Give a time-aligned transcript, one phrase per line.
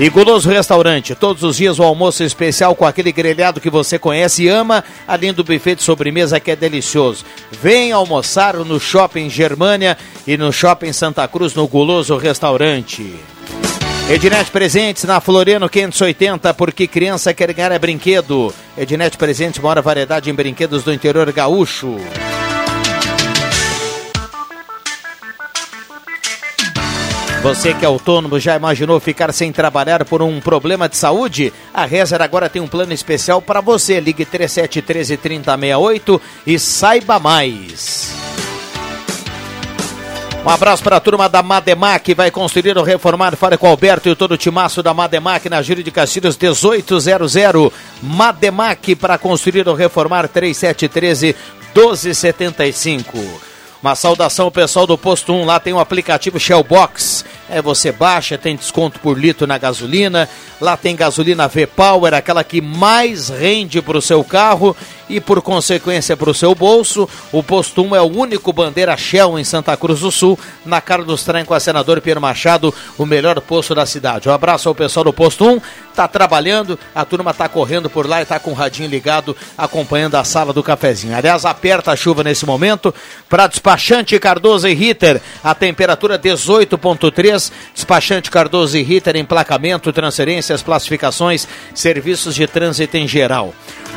[0.00, 4.44] E Guloso Restaurante, todos os dias o almoço especial com aquele grelhado que você conhece
[4.44, 7.22] e ama, além do buffet de sobremesa que é delicioso.
[7.50, 13.14] Vem almoçar no Shopping Germânia e no Shopping Santa Cruz, no Guloso Restaurante.
[14.12, 18.52] Ednet Presentes na Floriano 580, porque criança quer ganhar é brinquedo.
[18.76, 21.96] Ednet Presentes, maior variedade em brinquedos do interior gaúcho.
[27.42, 31.50] Você que é autônomo já imaginou ficar sem trabalhar por um problema de saúde?
[31.72, 33.98] A Rezer agora tem um plano especial para você.
[33.98, 38.12] Ligue 3713 3068 e saiba mais.
[40.44, 43.36] Um abraço para a turma da Mademac, vai construir ou reformar.
[43.36, 47.72] Fale com Alberto e todo o timaço da Mademac na Júlio de Castilhos 1800.
[48.02, 51.36] Mademac para construir ou reformar 3713
[51.72, 53.52] 1275.
[53.80, 57.24] Uma saudação ao pessoal do Posto 1, lá tem o aplicativo Shellbox.
[57.48, 60.28] É, você baixa, tem desconto por litro na gasolina.
[60.60, 64.76] Lá tem gasolina V-Power, aquela que mais rende para o seu carro
[65.12, 67.08] e por consequência para o seu bolso.
[67.30, 71.44] O Posto 1 é o único bandeira Shell em Santa Cruz do Sul, na trem
[71.44, 74.28] com a senador Pedro Machado, o melhor posto da cidade.
[74.28, 75.60] Um abraço ao pessoal do Posto 1,
[75.94, 80.14] tá trabalhando, a turma tá correndo por lá e tá com o radinho ligado, acompanhando
[80.14, 81.14] a sala do cafezinho.
[81.14, 82.94] Aliás, aperta a chuva nesse momento,
[83.28, 91.46] para despachante Cardoso e Ritter, a temperatura 18.3, despachante Cardoso e Ritter, emplacamento, transferências, classificações,
[91.74, 93.54] serviços de trânsito em geral.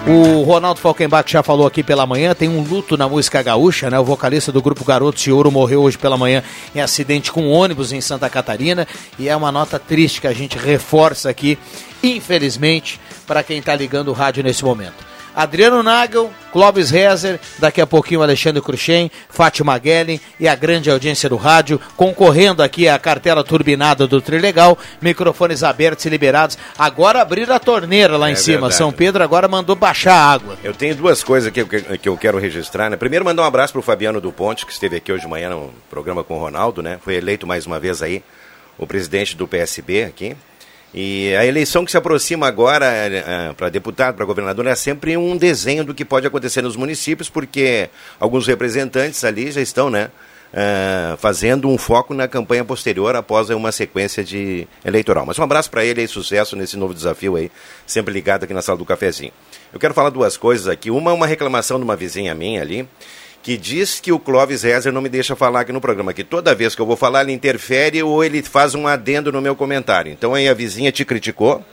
[0.07, 3.99] O Ronaldo Falkenbach já falou aqui pela manhã, tem um luto na música gaúcha, né?
[3.99, 6.43] O vocalista do grupo Garotos de Ouro morreu hoje pela manhã
[6.73, 8.87] em acidente com um ônibus em Santa Catarina
[9.19, 11.59] e é uma nota triste que a gente reforça aqui,
[12.01, 15.14] infelizmente, para quem está ligando o rádio nesse momento.
[15.35, 21.27] Adriano Nagel, Clóvis Rezer, daqui a pouquinho Alexandre Cruxem, Fátima Guellen e a grande audiência
[21.27, 26.57] do rádio, concorrendo aqui à cartela turbinada do Trilegal, microfones abertos e liberados.
[26.77, 28.53] Agora abrir a torneira lá é em cima.
[28.53, 28.75] Verdade.
[28.75, 30.57] São Pedro agora mandou baixar a água.
[30.63, 32.89] Eu tenho duas coisas que, que, que eu quero registrar.
[32.89, 32.95] Né?
[32.95, 35.49] Primeiro, mandar um abraço para o Fabiano do Ponte, que esteve aqui hoje de manhã
[35.49, 36.99] no programa com o Ronaldo, né?
[37.03, 38.23] Foi eleito mais uma vez aí
[38.77, 40.35] o presidente do PSB aqui.
[40.97, 45.35] E a eleição que se aproxima agora é, para deputado, para governador, é sempre um
[45.35, 50.09] desenho do que pode acontecer nos municípios, porque alguns representantes ali já estão, né?
[50.53, 55.25] Uh, fazendo um foco na campanha posterior após uma sequência de eleitoral.
[55.25, 57.51] Mas um abraço para ele e sucesso nesse novo desafio aí,
[57.85, 59.33] sempre ligado aqui na sala do cafezinho.
[59.73, 60.89] Eu quero falar duas coisas aqui.
[60.89, 62.87] Uma é uma reclamação de uma vizinha minha ali,
[63.45, 66.55] que diz que o Clóvis Rezer não me deixa falar aqui no programa, que toda
[66.55, 70.11] vez que eu vou falar ele interfere ou ele faz um adendo no meu comentário.
[70.11, 71.63] Então aí a vizinha te criticou,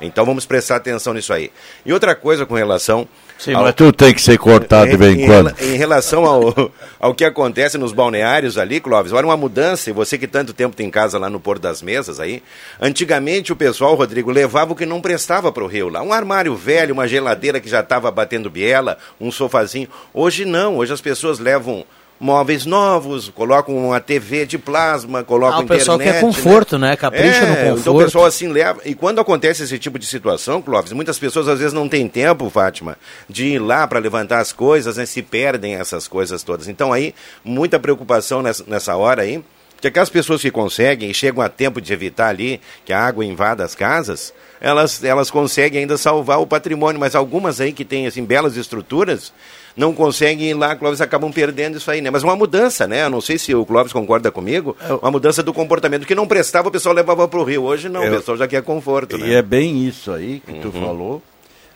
[0.00, 1.50] então vamos prestar atenção nisso aí.
[1.84, 3.64] E outra coisa com relação Sim, ao...
[3.64, 5.54] mas tudo tem que ser cortado de vez em quando.
[5.60, 10.16] Em relação ao, ao que acontece nos balneários ali, Clóvis, olha uma mudança, e você
[10.16, 12.42] que tanto tempo tem casa lá no Porto das Mesas aí,
[12.80, 16.54] antigamente o pessoal, Rodrigo, levava o que não prestava para o rio lá, um armário
[16.54, 19.88] velho, uma geladeira que já estava batendo biela, um sofazinho.
[20.14, 21.84] Hoje não, hoje as pessoas levam
[22.18, 25.80] móveis novos, colocam uma TV de plasma, colocam ah, o internet.
[25.80, 26.90] Pessoal quer conforto, né?
[26.90, 26.96] né?
[26.96, 27.80] Capricha é, no conforto.
[27.80, 28.80] Então o pessoal assim leva.
[28.84, 32.48] E quando acontece esse tipo de situação, Clóvis, muitas pessoas às vezes não têm tempo,
[32.48, 32.96] Fátima,
[33.28, 35.06] de ir lá para levantar as coisas, né?
[35.06, 36.68] Se perdem essas coisas todas.
[36.68, 37.14] Então aí,
[37.44, 39.42] muita preocupação nessa, nessa hora aí.
[39.78, 43.22] Que aquelas pessoas que conseguem e chegam a tempo de evitar ali que a água
[43.22, 48.06] invada as casas, elas, elas conseguem ainda salvar o patrimônio, mas algumas aí que têm
[48.06, 49.34] assim, belas estruturas,
[49.76, 52.10] não conseguem ir lá, Clóvis, acabam perdendo isso aí, né?
[52.10, 53.04] Mas uma mudança, né?
[53.04, 56.26] Eu não sei se o Clóvis concorda comigo, é, uma mudança do comportamento que não
[56.26, 57.64] prestava, o pessoal levava para o Rio.
[57.64, 59.28] Hoje não, eu, o pessoal já quer conforto, né?
[59.28, 60.60] E é bem isso aí que uhum.
[60.60, 61.22] tu falou.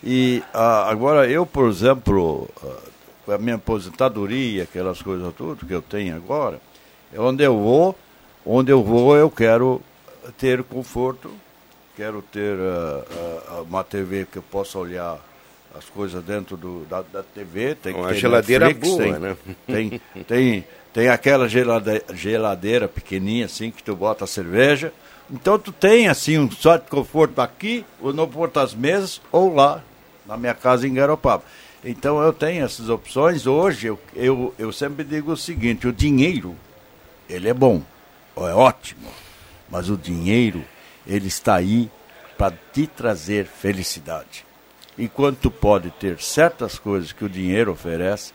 [0.02, 5.82] E ah, agora eu, por exemplo, ah, a minha aposentadoria, aquelas coisas tudo que eu
[5.82, 6.58] tenho agora,
[7.12, 7.94] é onde eu vou,
[8.47, 9.81] onde eu vou eu quero
[10.38, 11.31] ter conforto,
[11.97, 15.19] quero ter uh, uh, uma TV que eu possa olhar
[15.75, 19.37] as coisas dentro do, da, da TV, tem Uma geladeira Netflix, boa, tem, né?
[19.67, 24.93] Tem, tem, tem aquela geladeira, geladeira pequenininha assim que tu bota a cerveja.
[25.31, 29.55] Então tu tem assim um só de conforto aqui, ou no Porto das Mesas, ou
[29.55, 29.82] lá,
[30.26, 31.44] na minha casa em Garopaba.
[31.84, 33.46] Então eu tenho essas opções.
[33.46, 36.56] Hoje eu, eu, eu sempre digo o seguinte, o dinheiro,
[37.28, 37.81] ele é bom,
[38.37, 39.08] é ótimo,
[39.70, 40.64] mas o dinheiro,
[41.06, 41.88] ele está aí
[42.37, 44.50] para te trazer felicidade.
[45.02, 48.32] Enquanto pode ter certas coisas que o dinheiro oferece,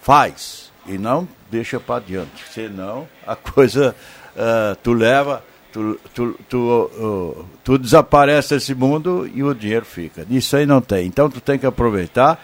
[0.00, 2.44] faz e não deixa para adiante.
[2.52, 3.94] Senão a coisa
[4.36, 5.42] uh, tu leva,
[5.72, 10.26] tu, tu, tu, uh, tu desaparece desse mundo e o dinheiro fica.
[10.30, 11.06] Isso aí não tem.
[11.06, 12.42] Então tu tem que aproveitar,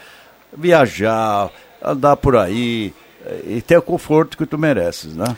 [0.56, 1.50] viajar,
[1.82, 2.92] andar por aí
[3.24, 5.36] eh, e ter o conforto que tu mereces, né?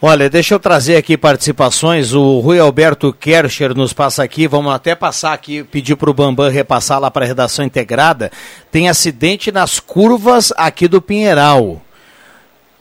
[0.00, 2.12] Olha, deixa eu trazer aqui participações.
[2.12, 4.46] O Rui Alberto Kercher nos passa aqui.
[4.46, 8.30] Vamos até passar aqui, pedir para o Bambam repassar lá para a redação integrada.
[8.70, 11.80] Tem acidente nas curvas aqui do Pinheiral.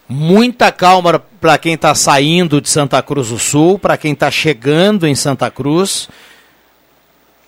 [0.10, 5.08] Muita calma para quem está saindo de Santa Cruz do Sul, para quem está chegando
[5.08, 6.10] em Santa Cruz.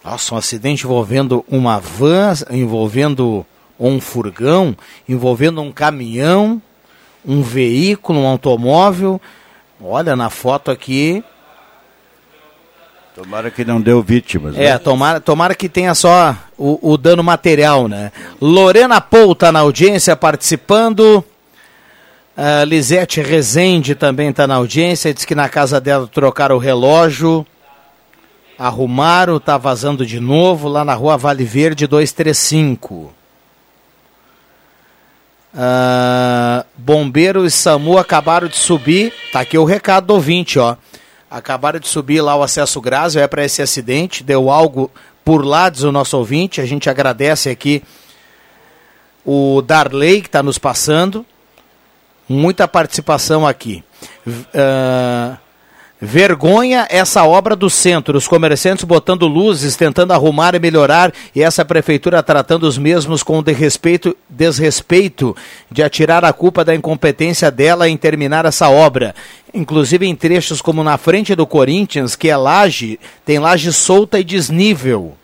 [0.01, 3.45] Nossa, um acidente envolvendo uma van, envolvendo
[3.77, 4.77] um furgão,
[5.09, 6.61] envolvendo um caminhão,
[7.25, 9.19] um veículo, um automóvel.
[9.81, 11.23] Olha, na foto aqui.
[13.15, 14.55] Tomara que não deu vítimas.
[14.55, 14.77] É, né?
[14.77, 18.11] tomara, tomara que tenha só o, o dano material, né?
[18.39, 21.23] Lorena Pou tá na audiência participando.
[22.37, 25.13] Uh, Lisete Rezende também está na audiência.
[25.13, 27.45] Diz que na casa dela trocaram o relógio.
[28.57, 33.13] Arrumaram, tá vazando de novo lá na rua Vale Verde 235.
[35.57, 39.11] Uh, Bombeiro e SAMU acabaram de subir.
[39.31, 40.75] Tá aqui o recado do ouvinte, ó.
[41.29, 44.23] Acabaram de subir lá o acesso Grásio, é para esse acidente.
[44.23, 44.91] Deu algo
[45.25, 46.61] por lá, diz o nosso ouvinte.
[46.61, 47.83] A gente agradece aqui
[49.25, 51.25] o Darley que está nos passando.
[52.29, 53.83] Muita participação aqui.
[54.27, 55.37] Uh,
[55.99, 61.65] Vergonha essa obra do centro, os comerciantes botando luzes, tentando arrumar e melhorar, e essa
[61.65, 65.35] prefeitura tratando os mesmos com desrespeito, desrespeito
[65.71, 69.15] de atirar a culpa da incompetência dela em terminar essa obra.
[69.51, 74.23] Inclusive em trechos como na frente do Corinthians, que é laje, tem laje solta e
[74.23, 75.17] desnível.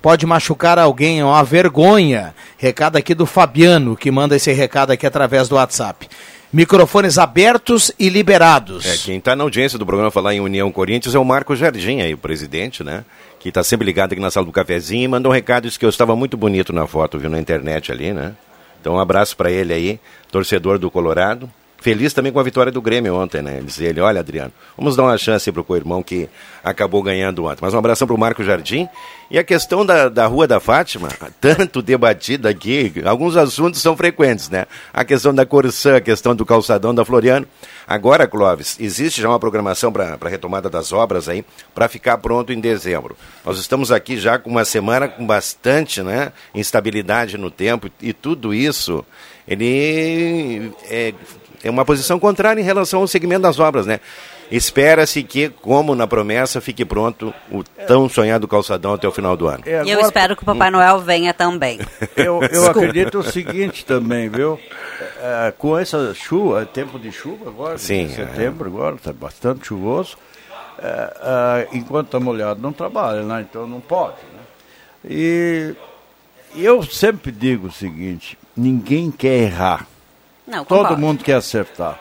[0.00, 2.34] Pode machucar alguém, é uma vergonha.
[2.56, 6.08] Recado aqui do Fabiano, que manda esse recado aqui através do WhatsApp.
[6.56, 8.86] Microfones abertos e liberados.
[8.86, 12.00] É, quem está na audiência do programa Falar em União Corinthians é o Marco Jardim,
[12.00, 13.04] aí, o presidente, né?
[13.38, 15.84] Que está sempre ligado aqui na sala do cafezinho e mandou um recado, disse que
[15.84, 18.32] eu estava muito bonito na foto, viu, na internet ali, né?
[18.80, 20.00] Então um abraço para ele aí,
[20.32, 21.46] torcedor do Colorado.
[21.86, 23.60] Feliz também com a vitória do Grêmio ontem, né?
[23.62, 26.28] Diz ele, olha, Adriano, vamos dar uma chance para o co-irmão que
[26.64, 27.60] acabou ganhando ontem.
[27.62, 28.88] Mas um abração para o Marco Jardim.
[29.30, 31.08] E a questão da, da Rua da Fátima,
[31.40, 34.66] tanto debatida aqui, alguns assuntos são frequentes, né?
[34.92, 37.46] A questão da Corsã, a questão do calçadão da Floriano.
[37.86, 42.52] Agora, Clóvis, existe já uma programação para a retomada das obras aí, para ficar pronto
[42.52, 43.16] em dezembro.
[43.44, 48.52] Nós estamos aqui já com uma semana com bastante né, instabilidade no tempo e tudo
[48.52, 49.04] isso,
[49.46, 51.14] ele é,
[51.66, 54.00] é uma posição contrária em relação ao segmento das obras, né?
[54.50, 59.48] Espera-se que, como na promessa, fique pronto o tão sonhado calçadão até o final do
[59.48, 59.64] ano.
[59.66, 59.90] E agora...
[59.90, 61.80] eu espero que o Papai Noel venha também.
[62.16, 64.58] Eu, eu acredito o seguinte também, viu?
[65.20, 68.72] É, com essa chuva, tempo de chuva agora, Sim, setembro é.
[68.72, 70.16] agora, está bastante chuvoso.
[70.78, 73.46] É, é, enquanto está molhado não trabalha, né?
[73.48, 74.16] então não pode.
[74.16, 74.40] Né?
[75.08, 75.74] E
[76.54, 79.86] eu sempre digo o seguinte, ninguém quer errar.
[80.46, 82.00] Não, Todo mundo quer acertar.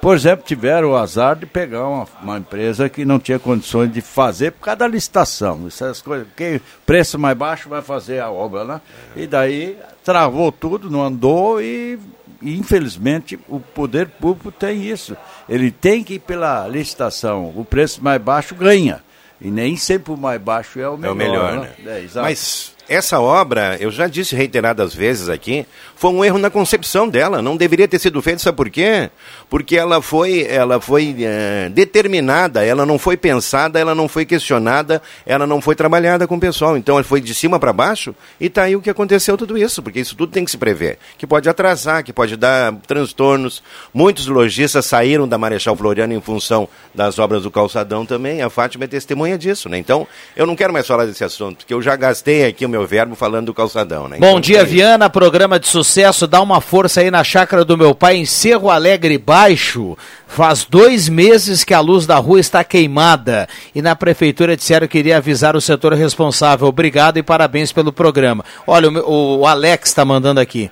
[0.00, 4.00] Por exemplo, tiveram o azar de pegar uma, uma, empresa que não tinha condições de
[4.00, 5.66] fazer por causa da licitação.
[5.66, 8.80] Essas coisas, quem preço mais baixo vai fazer a obra, né?
[9.16, 11.98] E daí travou tudo, não andou e,
[12.40, 15.16] e infelizmente o poder público tem isso.
[15.48, 17.52] Ele tem que ir pela licitação.
[17.56, 19.02] O preço mais baixo ganha.
[19.40, 21.10] E nem sempre o mais baixo é o melhor.
[21.10, 21.70] É o melhor, né?
[21.80, 22.04] né?
[22.04, 27.08] É, Mas essa obra, eu já disse reiteradas vezes aqui, foi um erro na concepção
[27.08, 27.42] dela.
[27.42, 29.10] Não deveria ter sido feito, sabe por quê?
[29.50, 35.02] Porque ela foi, ela foi é, determinada, ela não foi pensada, ela não foi questionada,
[35.26, 36.76] ela não foi trabalhada com o pessoal.
[36.76, 39.82] Então ela foi de cima para baixo e está aí o que aconteceu tudo isso,
[39.82, 40.98] porque isso tudo tem que se prever.
[41.18, 43.62] Que pode atrasar, que pode dar transtornos.
[43.92, 48.40] Muitos lojistas saíram da Marechal Floriano em função das obras do calçadão também.
[48.40, 49.78] A Fátima é testemunha disso, né?
[49.78, 52.77] Então, eu não quero mais falar desse assunto, porque eu já gastei aqui o meu
[52.78, 54.18] meu verbo falando do calçadão, né?
[54.18, 55.10] Bom Então, dia, é Viana.
[55.10, 56.26] Programa de sucesso.
[56.26, 59.96] Dá uma força aí na chácara do meu pai em Cerro Alegre Baixo.
[60.26, 63.48] Faz dois meses que a luz da rua está queimada.
[63.74, 66.68] E na prefeitura disseram que iria avisar o setor responsável.
[66.68, 68.44] Obrigado e parabéns pelo programa.
[68.66, 70.70] Olha, o, o Alex está mandando aqui.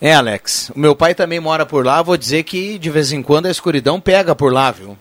[0.00, 0.72] É, Alex.
[0.74, 2.02] O meu pai também mora por lá.
[2.02, 4.96] Vou dizer que de vez em quando a escuridão pega por lá, viu?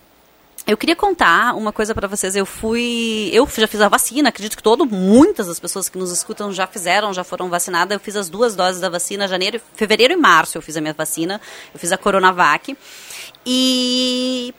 [0.72, 2.34] Eu queria contar uma coisa pra vocês.
[2.34, 4.30] Eu fui, eu já fiz a vacina.
[4.30, 7.94] Acredito que todo, muitas das pessoas que nos escutam já fizeram, já foram vacinadas.
[7.94, 10.58] Eu fiz as duas doses da vacina, janeiro, fevereiro e março.
[10.58, 11.42] Eu fiz a minha vacina.
[11.74, 12.78] Eu fiz a Coronavac
[13.46, 14.56] e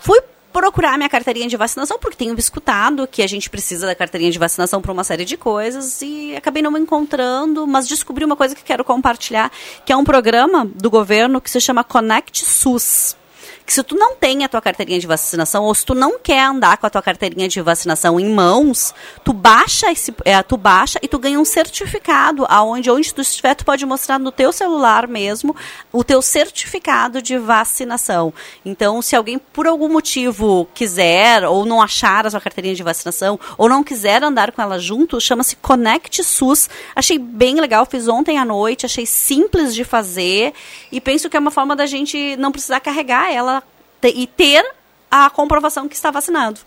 [0.00, 0.22] fui
[0.54, 4.38] procurar minha carteirinha de vacinação porque tenho escutado que a gente precisa da carteirinha de
[4.38, 8.54] vacinação para uma série de coisas e acabei não me encontrando, mas descobri uma coisa
[8.54, 9.52] que quero compartilhar,
[9.84, 13.16] que é um programa do governo que se chama Connect SUS
[13.64, 16.44] que se tu não tem a tua carteirinha de vacinação ou se tu não quer
[16.44, 20.98] andar com a tua carteirinha de vacinação em mãos, tu baixa esse, é, tu baixa
[21.02, 25.06] e tu ganha um certificado aonde onde tu estiver tu pode mostrar no teu celular
[25.06, 25.54] mesmo
[25.92, 28.32] o teu certificado de vacinação.
[28.64, 33.38] Então, se alguém por algum motivo quiser ou não achar a sua carteirinha de vacinação
[33.56, 36.68] ou não quiser andar com ela junto, chama-se Connect SUS.
[36.94, 40.52] Achei bem legal, fiz ontem à noite, achei simples de fazer
[40.90, 43.61] e penso que é uma forma da gente não precisar carregar ela
[44.08, 44.64] e ter
[45.10, 46.60] a comprovação que está vacinado.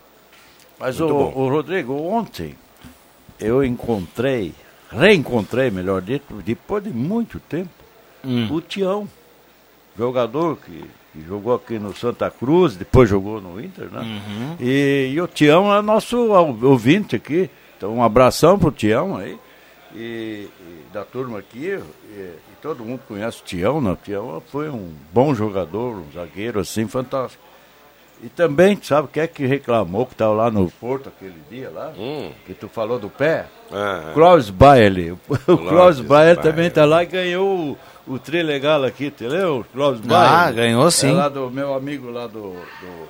[0.80, 2.56] Mas o, o Rodrigo, ontem
[3.39, 4.54] eu encontrei,
[4.92, 7.70] reencontrei, melhor dito, depois de muito tempo,
[8.50, 9.08] o Tião,
[9.98, 14.22] jogador que, que jogou aqui no Santa Cruz, depois jogou no Inter, né?
[14.60, 17.50] E, e o Tião é nosso ou- ouvinte aqui.
[17.77, 19.38] Então um abração pro Tião aí.
[19.94, 22.30] E, e da turma aqui, e
[22.66, 23.92] todo mundo conhece o Tião, né?
[23.92, 27.44] O Tião foi um bom jogador, um zagueiro assim, fantástico.
[28.24, 31.94] E também, sabe, quem é que reclamou que estava lá no Porto aquele dia lá?
[31.96, 32.32] Hum.
[32.44, 33.46] Que tu falou do pé?
[33.72, 35.12] Ah, Klaus Bailey.
[35.12, 35.18] O
[35.60, 36.38] Klaus Bailey.
[36.42, 39.60] também está lá e ganhou o, o tri legal aqui, entendeu?
[39.60, 40.56] O Klaus Ah, Bailey.
[40.56, 41.12] ganhou sim.
[41.12, 43.10] É lá do meu amigo lá do, do-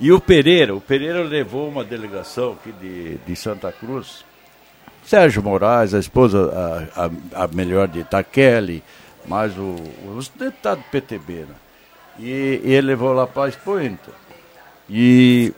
[0.00, 0.74] E o Pereira.
[0.74, 4.24] O Pereira levou uma delegação aqui de, de Santa Cruz.
[5.06, 6.52] Sérgio Moraes, a esposa,
[6.96, 8.82] a, a, a melhor de Itaquele,
[9.26, 9.76] mais o,
[10.16, 11.54] os deputados do PTB, né?
[12.18, 14.10] E, e ele levou lá para a Expoenta.
[14.88, 15.52] E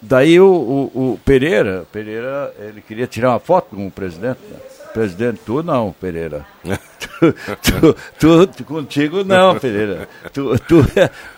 [0.00, 0.46] daí o,
[0.94, 4.40] o, o Pereira, Pereira, ele queria tirar uma foto com o presidente.
[4.50, 4.56] né?
[4.92, 6.44] Presidente, tu não, Pereira.
[6.98, 7.32] tu,
[7.62, 10.08] tu, tu- tu- contigo não, Pereira.
[10.32, 10.84] Tu, tu,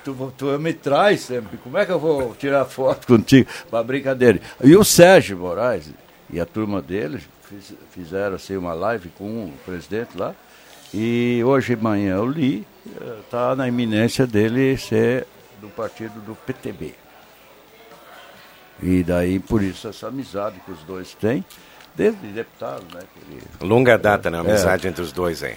[0.04, 1.56] tu, tu me traz sempre.
[1.58, 3.48] Como é que eu vou tirar foto contigo?
[3.70, 4.40] Uma brincadeira.
[4.62, 5.88] E o Sérgio Moraes
[6.30, 7.20] e a turma dele
[7.54, 10.34] fiz- fizeram assim, uma live com o presidente lá.
[10.92, 12.66] E hoje de manhã eu li,
[13.20, 15.26] está na iminência dele ser
[15.60, 16.94] do partido do PTB.
[18.82, 21.44] E daí, por isso, essa amizade que os dois têm,
[21.94, 23.00] desde deputado, né?
[23.30, 24.38] ele- longa data, né?
[24.38, 24.48] A É.
[24.50, 25.56] amizade entre os dois aí.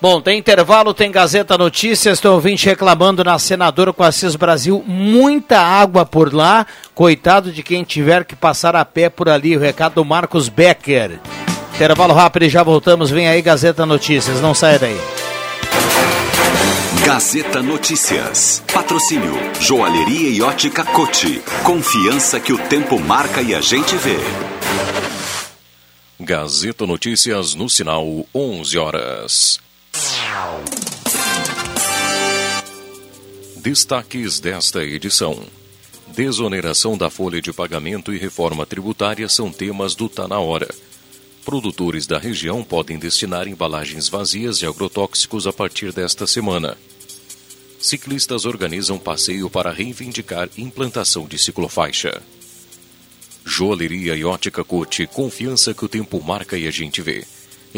[0.00, 5.58] Bom, tem intervalo, tem Gazeta Notícias, tem ouvinte reclamando na senadora com Assis Brasil, muita
[5.58, 9.94] água por lá, coitado de quem tiver que passar a pé por ali, o recado
[9.94, 11.18] do Marcos Becker.
[11.74, 15.00] Intervalo rápido e já voltamos, vem aí Gazeta Notícias, não saia daí.
[17.06, 18.62] Gazeta Notícias.
[18.72, 21.40] Patrocínio Joalheria e Ótica Cote.
[21.62, 24.18] Confiança que o tempo marca e a gente vê.
[26.18, 29.65] Gazeta Notícias no sinal 11 horas.
[33.56, 35.44] Destaques desta edição.
[36.14, 40.68] Desoneração da folha de pagamento e reforma tributária são temas do Tá na Hora.
[41.44, 46.78] Produtores da região podem destinar embalagens vazias de agrotóxicos a partir desta semana.
[47.80, 52.22] Ciclistas organizam passeio para reivindicar implantação de ciclofaixa.
[53.44, 57.24] Joalheria e ótica Cote, confiança que o tempo marca e a gente vê.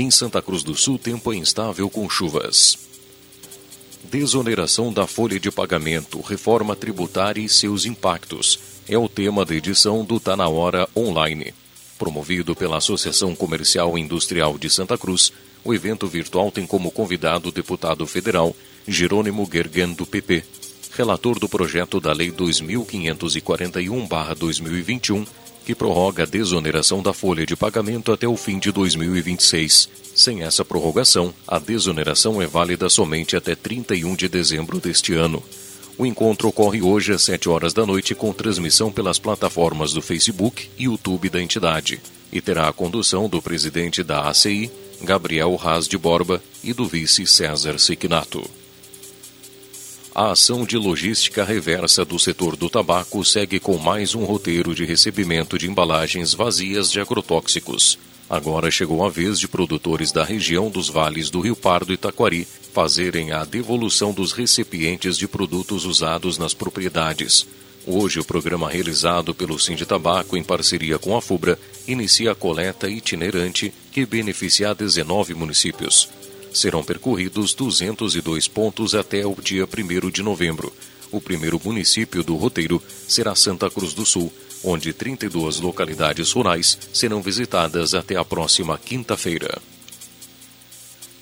[0.01, 2.79] Em Santa Cruz do Sul, tempo é instável com chuvas.
[4.05, 8.61] Desoneração da folha de pagamento, reforma tributária e seus impactos.
[8.89, 11.53] É o tema da edição do Tá na Hora Online.
[11.99, 15.33] Promovido pela Associação Comercial e Industrial de Santa Cruz,
[15.65, 18.55] o evento virtual tem como convidado o deputado federal
[18.87, 20.45] Jerônimo Gergen, do PP,
[20.93, 25.27] relator do projeto da Lei 2541-2021,
[25.69, 29.87] que prorroga a desoneração da folha de pagamento até o fim de 2026.
[30.15, 35.43] Sem essa prorrogação, a desoneração é válida somente até 31 de dezembro deste ano.
[35.99, 40.71] O encontro ocorre hoje às 7 horas da noite com transmissão pelas plataformas do Facebook
[40.79, 42.01] e YouTube da entidade
[42.33, 44.71] e terá a condução do presidente da ACI,
[45.03, 48.43] Gabriel Raz de Borba, e do vice César Siquinato.
[50.21, 54.85] A ação de logística reversa do setor do tabaco segue com mais um roteiro de
[54.85, 57.97] recebimento de embalagens vazias de agrotóxicos.
[58.29, 62.49] Agora chegou a vez de produtores da região dos vales do Rio Pardo e Taquari
[62.73, 67.47] fazerem a devolução dos recipientes de produtos usados nas propriedades.
[67.87, 71.57] Hoje, o programa realizado pelo Sind Tabaco em parceria com a FUBRA
[71.87, 76.09] inicia a coleta itinerante que beneficia 19 municípios.
[76.53, 80.73] Serão percorridos 202 pontos até o dia 1 de novembro.
[81.11, 87.23] O primeiro município do roteiro será Santa Cruz do Sul, onde 32 localidades rurais serão
[87.23, 89.61] visitadas até a próxima quinta-feira.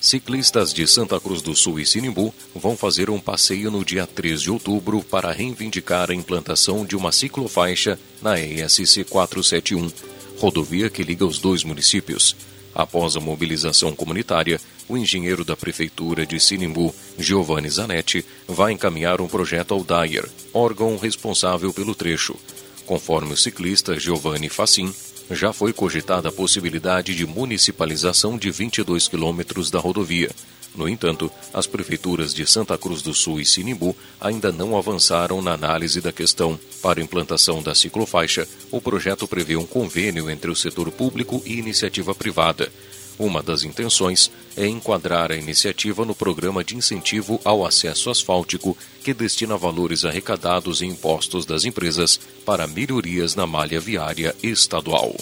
[0.01, 4.43] Ciclistas de Santa Cruz do Sul e Sinimbu vão fazer um passeio no dia 3
[4.43, 9.91] de outubro para reivindicar a implantação de uma ciclofaixa na ESC 471,
[10.39, 12.37] rodovia que liga os dois municípios.
[12.75, 19.29] Após a mobilização comunitária, o engenheiro da Prefeitura de Sinimbu, Giovanni Zanetti, vai encaminhar um
[19.29, 22.37] projeto ao DAIR, órgão responsável pelo trecho.
[22.85, 24.95] Conforme o ciclista Giovanni Facin,
[25.31, 30.31] já foi cogitada a possibilidade de municipalização de 22 quilômetros da rodovia.
[30.77, 35.55] No entanto, as prefeituras de Santa Cruz do Sul e Sinimbu ainda não avançaram na
[35.55, 36.61] análise da questão.
[36.83, 42.15] Para implantação da ciclofaixa, o projeto prevê um convênio entre o setor público e iniciativa
[42.15, 42.71] privada.
[43.19, 49.15] Uma das intenções é enquadrar a iniciativa no programa de incentivo ao acesso asfáltico, que
[49.15, 55.15] destina valores arrecadados em impostos das empresas para melhorias na malha viária estadual.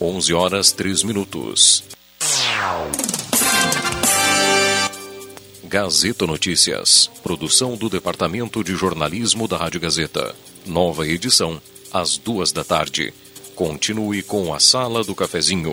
[0.00, 1.84] 11 horas 3 minutos.
[5.64, 7.10] Gazeta Notícias.
[7.22, 10.34] Produção do Departamento de Jornalismo da Rádio Gazeta.
[10.64, 11.60] Nova edição,
[11.92, 13.12] às duas da tarde.
[13.54, 15.72] Continue com a Sala do Cafezinho.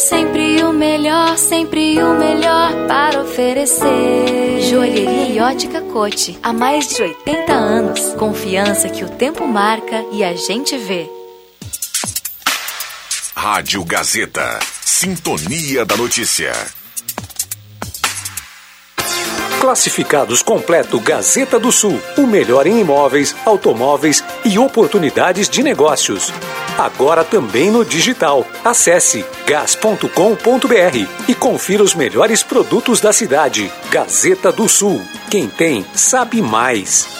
[0.00, 4.62] Sempre o melhor, sempre o melhor para oferecer.
[4.62, 6.38] Joalheria e ótica cote.
[6.42, 8.14] Há mais de 80 anos.
[8.14, 11.06] Confiança que o tempo marca e a gente vê.
[13.36, 14.58] Rádio Gazeta.
[14.82, 16.52] Sintonia da Notícia.
[19.60, 22.00] Classificados completo Gazeta do Sul.
[22.16, 26.32] O melhor em imóveis, automóveis e oportunidades de negócios.
[26.78, 28.46] Agora também no digital.
[28.64, 30.08] Acesse gas.com.br
[31.28, 33.70] e confira os melhores produtos da cidade.
[33.90, 35.02] Gazeta do Sul.
[35.30, 37.19] Quem tem, sabe mais.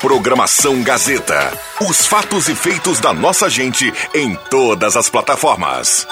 [0.00, 1.52] Programação Gazeta.
[1.80, 6.06] Os fatos e feitos da nossa gente em todas as plataformas.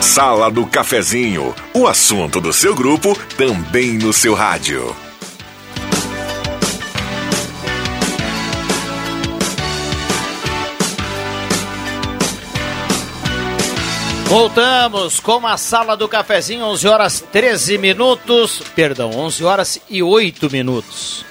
[0.00, 1.54] Sala do Cafezinho.
[1.72, 4.94] O assunto do seu grupo também no seu rádio.
[14.32, 18.62] Voltamos com a sala do cafezinho, 11 horas 13 minutos.
[18.74, 21.22] Perdão, 11 horas e 8 minutos.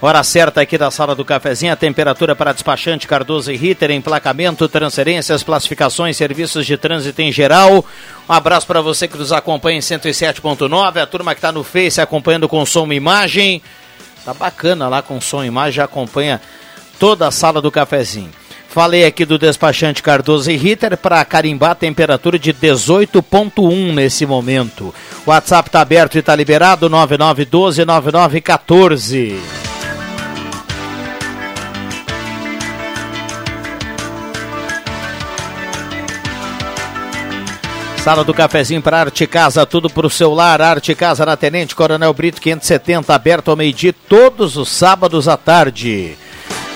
[0.00, 4.66] Hora certa aqui da sala do cafezinho, a temperatura para despachante Cardoso e Ritter, emplacamento,
[4.66, 7.84] transferências, classificações, serviços de trânsito em geral.
[8.26, 12.00] Um abraço para você que nos acompanha em 107.9, a turma que está no Face
[12.00, 13.60] acompanhando com som e imagem.
[14.24, 16.40] Tá bacana lá com som e imagem, já acompanha
[16.98, 18.32] toda a sala do cafezinho.
[18.68, 24.94] Falei aqui do despachante Cardoso e Ritter para carimbar temperatura de 18.1 nesse momento.
[25.26, 29.40] O WhatsApp está aberto e está liberado 9912 9914.
[38.04, 40.60] Sala do cafezinho para Arte Casa, tudo para o seu lar.
[40.60, 46.16] Arte Casa na Tenente Coronel Brito 570, aberto ao meio-dia todos os sábados à tarde.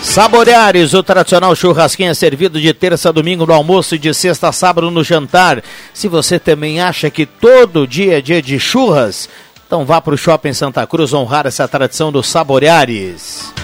[0.03, 4.49] Saboreares, o tradicional churrasquinho é servido de terça a domingo no almoço e de sexta
[4.49, 5.63] a sábado no jantar.
[5.95, 9.29] Se você também acha que todo dia é dia de churras,
[9.65, 13.55] então vá para o Shopping Santa Cruz honrar essa tradição dos Saboreares.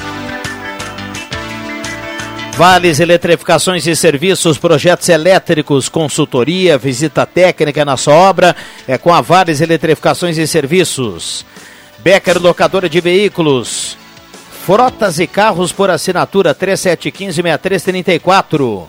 [2.57, 9.21] Vales Eletrificações e Serviços, projetos elétricos, consultoria, visita técnica na sua obra, é com a
[9.21, 11.45] Vales Eletrificações e Serviços.
[11.99, 13.99] Becker Locadora de Veículos,
[14.69, 18.85] Frotas e carros por assinatura 3715-6334.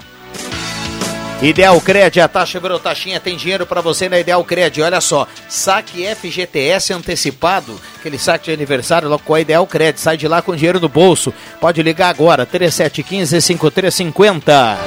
[1.42, 4.82] Ideal Cred, a taxa virou taxinha, tem dinheiro para você na Ideal Cred.
[4.82, 10.02] Olha só, saque FGTS antecipado, aquele saque de aniversário logo com a Ideal Cred.
[10.02, 11.34] Sai de lá com dinheiro no bolso.
[11.62, 14.78] Pode ligar agora, 3715-5350.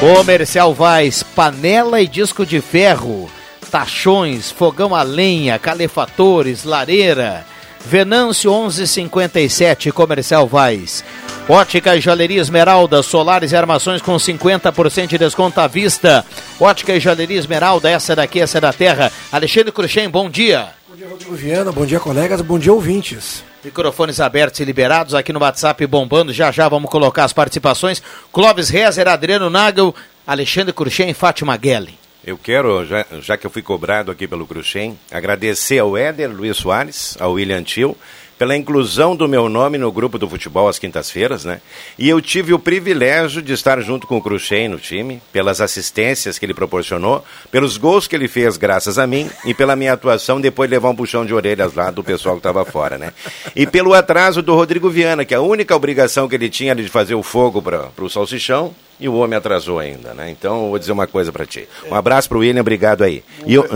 [0.00, 3.30] Comercial Vaz, panela e disco de ferro,
[3.70, 7.46] tachões, fogão a lenha, calefatores, lareira
[7.84, 11.04] Venâncio 1157, Comercial Vaz.
[11.48, 16.24] Ótica e Joalheria Esmeralda, solares e armações com 50% de desconto à vista.
[16.60, 19.12] Ótica e Joalheria Esmeralda, essa daqui, essa é da terra.
[19.30, 20.68] Alexandre Cruxem, bom dia.
[20.88, 23.42] Bom dia, Rodrigo Viana, bom dia, colegas, bom dia, ouvintes.
[23.64, 26.32] Microfones abertos e liberados aqui no WhatsApp bombando.
[26.32, 28.02] Já já vamos colocar as participações.
[28.32, 29.94] Clóvis Rezer, Adriano Nagel,
[30.26, 32.01] Alexandre Cruxem e Fátima Guelli.
[32.24, 36.56] Eu quero, já, já que eu fui cobrado aqui pelo Cruxem, agradecer ao Éder Luiz
[36.56, 37.96] Soares, ao William Tio,
[38.42, 41.60] pela inclusão do meu nome no grupo do futebol às quintas-feiras, né?
[41.96, 46.40] E eu tive o privilégio de estar junto com o Cruxem no time, pelas assistências
[46.40, 50.40] que ele proporcionou, pelos gols que ele fez graças a mim e pela minha atuação
[50.40, 53.12] depois de levar um puxão de orelhas lá do pessoal que estava fora, né?
[53.54, 56.88] E pelo atraso do Rodrigo Viana, que a única obrigação que ele tinha era de
[56.88, 60.30] fazer o fogo para o salsichão, e o homem atrasou ainda, né?
[60.30, 61.68] Então, vou dizer uma coisa para ti.
[61.88, 63.22] Um abraço para o William, obrigado aí.
[63.46, 63.68] Eu...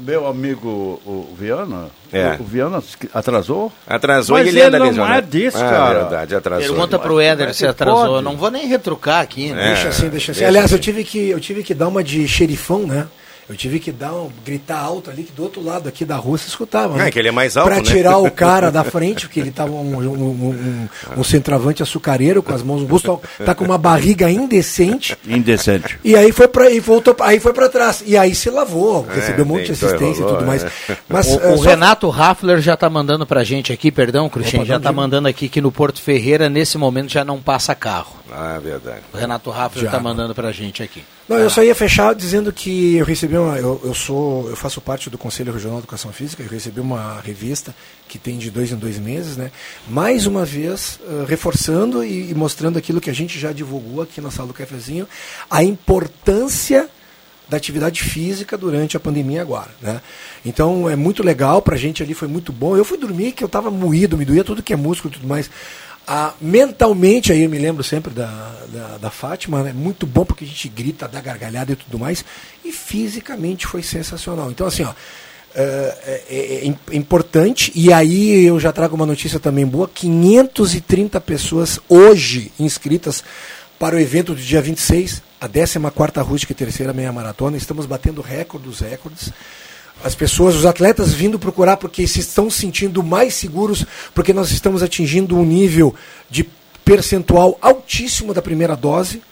[0.00, 2.36] Meu amigo o Viana, é.
[2.38, 2.82] o Viana
[3.14, 3.72] atrasou?
[3.86, 5.98] Atrasou Mas e ele, ele anda não é disso, ah, cara.
[6.00, 6.68] verdade, atrasou.
[6.68, 8.06] Pergunta para o Éder se atrasou.
[8.06, 8.24] Pode.
[8.24, 9.52] Não vou nem retrucar aqui.
[9.52, 9.62] Né?
[9.62, 10.44] É, deixa assim, deixa assim.
[10.44, 10.74] Aliás, assim.
[10.74, 13.06] eu tive, que, eu tive que dar uma de xerifão, né?
[13.50, 16.38] Eu tive que dar um, gritar alto ali, que do outro lado aqui da rua
[16.38, 16.96] se escutava.
[16.96, 17.08] Né?
[17.08, 17.82] É, que ele é mais alto, Pra né?
[17.82, 22.54] tirar o cara da frente, porque ele tava um, um, um, um centroavante açucareiro com
[22.54, 25.18] as mãos no bolso, tá com uma barriga indecente.
[25.26, 25.98] Indecente.
[26.04, 28.04] E aí foi para e voltou, aí foi para trás.
[28.06, 30.62] E aí se lavou, é, recebeu um monte de assistência rolou, e tudo mais.
[30.62, 30.96] É.
[31.08, 31.70] Mas, o, o só...
[31.70, 35.60] Renato Raffler já tá mandando pra gente aqui, perdão, Cruxem, já tá mandando aqui que
[35.60, 38.19] no Porto Ferreira, nesse momento, já não passa carro.
[38.32, 39.02] Ah, verdade.
[39.12, 41.04] O Renato Raffler já tá mandando pra gente aqui.
[41.28, 43.56] Não, eu só ia fechar dizendo que eu recebi uma.
[43.56, 47.20] Eu, eu, sou, eu faço parte do Conselho Regional de Educação Física, eu recebi uma
[47.20, 47.74] revista
[48.08, 49.50] que tem de dois em dois meses, né?
[49.88, 54.20] Mais uma vez, uh, reforçando e, e, mostrando aquilo que a gente já divulgou aqui
[54.20, 55.08] na sala do cafezinho,
[55.50, 56.88] a importância
[57.50, 60.00] da atividade física durante a pandemia agora, né?
[60.46, 62.76] Então é muito legal, pra gente ali foi muito bom.
[62.76, 65.26] Eu fui dormir que eu estava moído, me doía tudo que é músculo e tudo
[65.26, 65.50] mais.
[66.06, 68.26] Ah, mentalmente, aí eu me lembro sempre da,
[68.68, 69.72] da, da Fátima, né?
[69.72, 72.24] muito bom porque a gente grita, dá gargalhada e tudo mais.
[72.64, 74.50] E fisicamente foi sensacional.
[74.50, 74.92] Então, assim, ó,
[75.54, 77.72] é, é, é, importante.
[77.74, 83.24] E aí eu já trago uma notícia também boa: 530 pessoas hoje inscritas
[83.78, 87.56] para o evento do dia 26, a 14 Rústica e Terceira Meia Maratona.
[87.56, 89.32] Estamos batendo recorde dos recordes
[90.02, 93.84] as pessoas, os atletas vindo procurar porque se estão sentindo mais seguros,
[94.14, 95.94] porque nós estamos atingindo um nível
[96.28, 96.48] de
[96.84, 99.22] percentual altíssimo da primeira dose.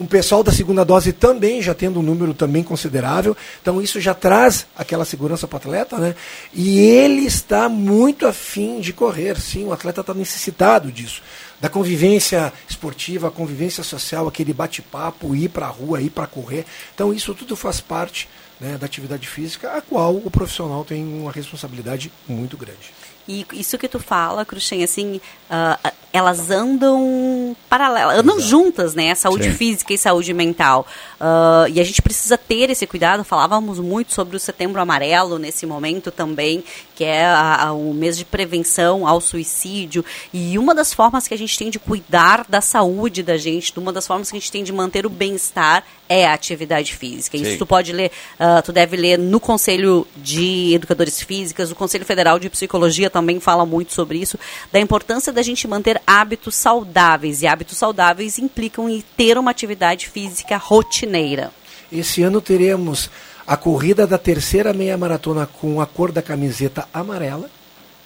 [0.00, 3.36] Um pessoal da segunda dose também já tendo um número também considerável.
[3.60, 6.14] Então isso já traz aquela segurança para o atleta, né?
[6.54, 9.40] E ele está muito afim de correr.
[9.40, 11.20] Sim, o atleta está necessitado disso.
[11.60, 16.64] Da convivência esportiva, convivência social, aquele bate-papo, ir para a rua, ir para correr.
[16.94, 18.28] Então isso tudo faz parte
[18.60, 22.92] né, da atividade física, a qual o profissional tem uma responsabilidade muito grande.
[23.26, 28.50] E isso que tu fala, Cruxem, assim, uh, elas andam paralelas, andam Exato.
[28.50, 29.14] juntas, né?
[29.14, 29.56] Saúde Sim.
[29.56, 30.86] física e saúde mental.
[31.20, 33.24] Uh, e a gente precisa ter esse cuidado.
[33.24, 36.62] Falávamos muito sobre o Setembro Amarelo nesse momento também,
[36.94, 40.04] que é a, a, o mês de prevenção ao suicídio.
[40.32, 43.92] E uma das formas que a gente tem de cuidar da saúde da gente, uma
[43.92, 47.36] das formas que a gente tem de manter o bem-estar é a atividade física.
[47.36, 47.44] Sim.
[47.44, 52.04] Isso tu pode ler, uh, tu deve ler no Conselho de Educadores Físicas, o Conselho
[52.04, 54.38] Federal de Psicologia também fala muito sobre isso,
[54.72, 57.42] da importância da gente manter hábitos saudáveis.
[57.42, 61.50] E hábitos saudáveis implicam em ter uma atividade física rotineira.
[61.92, 63.10] Esse ano teremos
[63.46, 67.50] a corrida da terceira meia maratona com a cor da camiseta amarela,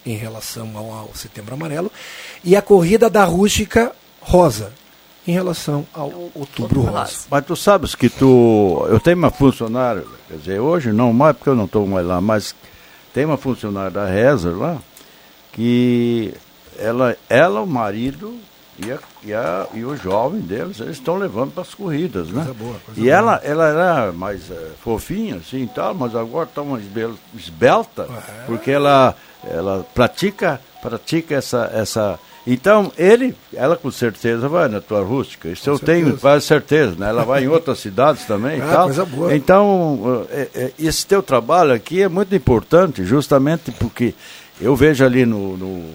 [0.05, 1.93] em relação ao, ao setembro amarelo,
[2.43, 4.73] e a corrida da rústica rosa,
[5.27, 7.27] em relação ao outubro rosa.
[7.31, 8.85] Mas tu sabes que tu.
[8.89, 12.21] Eu tenho uma funcionária, quer dizer, hoje não mais porque eu não estou mais lá,
[12.21, 12.53] mas
[13.15, 14.79] tem uma funcionária da Reza lá,
[15.53, 16.35] que
[16.79, 18.39] ela, ela o marido
[18.79, 22.45] e, a, e, a, e o jovem deles, eles estão levando para as corridas, né?
[22.45, 23.15] Coisa boa, coisa e boa.
[23.15, 26.81] ela, ela era mais uh, fofinha, assim e tal, mas agora está uma
[27.35, 28.45] esbelta, é.
[28.47, 32.19] porque ela, ela pratica, pratica essa, essa.
[32.47, 35.49] Então, ele, ela com certeza vai na tua rústica.
[35.49, 36.05] Isso com eu certeza.
[36.05, 37.11] tenho quase certeza, né?
[37.11, 38.85] Ela vai em outras cidades também é, e tal.
[38.87, 39.37] Coisa boa.
[39.37, 40.27] Então, uh,
[40.79, 44.15] esse teu trabalho aqui é muito importante, justamente porque
[44.61, 45.95] eu vejo ali no, no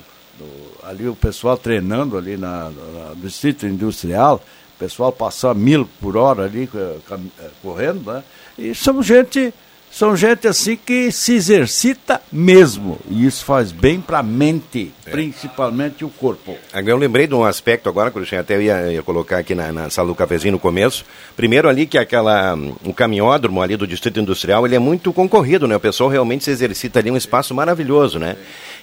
[0.87, 4.41] ali o pessoal treinando ali na, na, no distrito industrial,
[4.75, 8.23] o pessoal passar mil por hora ali eh, eh, correndo, né?
[8.57, 9.53] E somos gente
[9.91, 12.99] são gente assim que se exercita mesmo.
[13.09, 15.09] E isso faz bem para a mente, é.
[15.09, 16.55] principalmente o corpo.
[16.73, 19.89] Eu lembrei de um aspecto agora, que eu até ia, ia colocar aqui na, na
[19.89, 21.03] sala do cafezinho no começo.
[21.35, 25.75] Primeiro ali que aquela, o caminhódromo ali do Distrito Industrial, ele é muito concorrido, né?
[25.75, 28.35] O pessoal realmente se exercita ali, um espaço maravilhoso, né?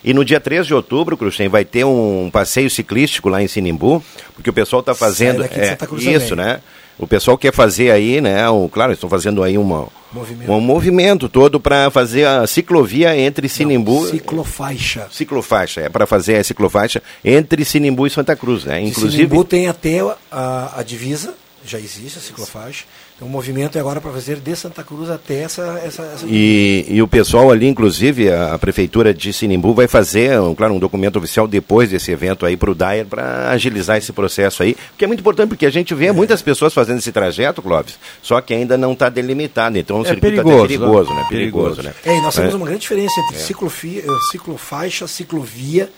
[0.02, 4.02] E no dia 3 de outubro, Cruxem, vai ter um passeio ciclístico lá em Sinimbu,
[4.34, 5.44] porque o pessoal está fazendo...
[5.44, 6.60] É, isso, né?
[6.98, 8.48] O pessoal quer fazer aí, né?
[8.50, 10.52] Um, claro, estão fazendo aí uma, movimento.
[10.52, 14.02] um movimento todo para fazer a ciclovia entre Sinimbu.
[14.02, 15.08] Não, ciclofaixa.
[15.10, 18.80] Ciclofaixa, é para fazer a ciclofaixa entre Sinimbu e Santa Cruz, né?
[18.80, 19.24] Inclusive.
[19.24, 22.84] Sinimbu tem até a, a divisa, já existe a ciclofaixa.
[23.16, 25.80] Então, o movimento é agora para fazer de Santa Cruz até essa.
[25.84, 26.26] essa, essa...
[26.26, 30.74] E, e, o pessoal ali, inclusive, a, a, prefeitura de Sinimbu vai fazer, um, claro,
[30.74, 34.76] um documento oficial depois desse evento aí para o Dyer para agilizar esse processo aí,
[34.98, 36.12] que é muito importante porque a gente vê é.
[36.12, 39.78] muitas pessoas fazendo esse trajeto, Clóvis, só que ainda não está delimitado.
[39.78, 41.20] Então, o é circuito perigoso, até perigoso, né?
[41.20, 41.26] né?
[41.28, 41.94] Perigoso, né?
[42.04, 42.56] É, e nós temos é.
[42.56, 43.38] uma grande diferença entre é.
[43.38, 45.88] ciclofia, ciclofaixa, ciclovia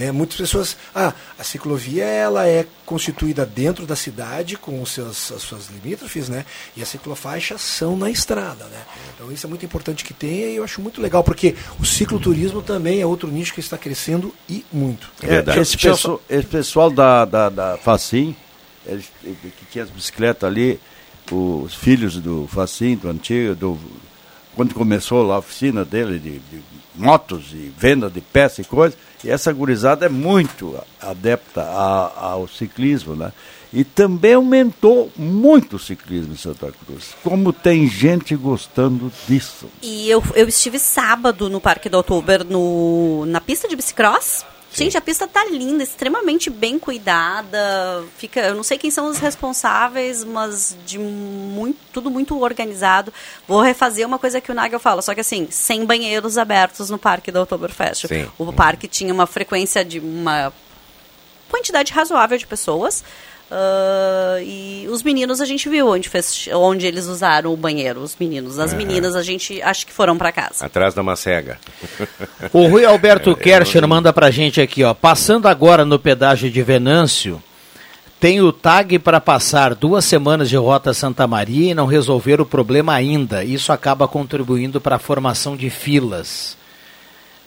[0.00, 0.10] né?
[0.10, 5.42] Muitas pessoas, ah, a ciclovia ela é constituída dentro da cidade com os seus, as
[5.42, 6.46] suas limítrofes, né?
[6.74, 8.80] E as ciclofaixas são na estrada, né?
[9.14, 12.62] Então isso é muito importante que tenha e eu acho muito legal porque o cicloturismo
[12.62, 15.10] também é outro nicho que está crescendo e muito.
[15.22, 15.60] É verdade.
[15.60, 18.34] Esse, pessoal, esse pessoal da, da, da Facim,
[18.86, 20.80] eles, que tinha as bicicletas ali,
[21.30, 23.78] os filhos do Facim, do antigo, do,
[24.56, 26.62] quando começou lá a oficina dele de, de
[26.94, 32.48] motos e venda de peças e coisas, e essa gurizada é muito adepta a, ao
[32.48, 33.32] ciclismo, né?
[33.72, 37.14] E também aumentou muito o ciclismo em Santa Cruz.
[37.22, 39.68] Como tem gente gostando disso.
[39.80, 44.44] E eu, eu estive sábado no Parque do Outubro, no, na pista de bicicross.
[44.72, 48.04] Gente, a pista tá linda, extremamente bem cuidada.
[48.16, 53.12] Fica, eu não sei quem são os responsáveis, mas de muito, tudo muito organizado.
[53.48, 56.98] Vou refazer uma coisa que o Nagel fala, só que assim, sem banheiros abertos no
[56.98, 58.06] parque da Oktoberfest.
[58.06, 58.28] Sim.
[58.38, 60.52] O parque tinha uma frequência de uma
[61.48, 63.02] quantidade razoável de pessoas.
[63.50, 68.16] Uh, e os meninos a gente viu onde, fez, onde eles usaram o banheiro, os
[68.18, 68.58] meninos.
[68.58, 68.78] As Aham.
[68.78, 70.64] meninas a gente acho que foram para casa.
[70.66, 71.58] Atrás da macega.
[72.52, 74.92] O Rui Alberto É, Kercher manda pra gente aqui, ó.
[74.94, 77.40] Passando agora no pedágio de Venâncio,
[78.18, 82.46] tem o tag para passar duas semanas de rota Santa Maria e não resolver o
[82.46, 83.44] problema ainda.
[83.44, 86.56] Isso acaba contribuindo para a formação de filas.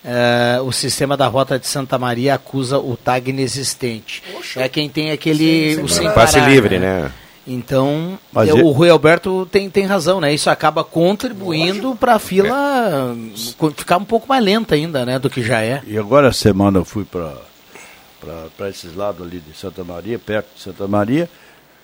[0.06, 4.22] É, o sistema da rota de Santa Maria acusa o tag inexistente.
[4.56, 5.80] É quem tem aquele.
[5.82, 7.10] o sem Passe parar, livre, né?
[7.46, 10.34] Então, Mas é, e- o Rui Alberto tem, tem razão, né?
[10.34, 13.16] Isso acaba contribuindo para a fila
[13.58, 15.20] co- ficar um pouco mais lenta ainda, né?
[15.20, 15.82] Do que já é.
[15.86, 20.62] E agora a semana eu fui para esses lados ali de Santa Maria, perto de
[20.62, 21.30] Santa Maria,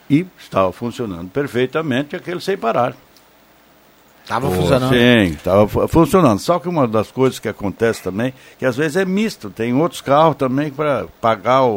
[0.10, 2.95] e estava funcionando perfeitamente aquele sem parar.
[4.30, 4.94] Estava funcionando.
[4.94, 6.38] Sim, estava fu- funcionando.
[6.39, 10.02] Só que uma das coisas que acontece também, que às vezes é misto, tem outros
[10.02, 11.72] carros também para pagar o,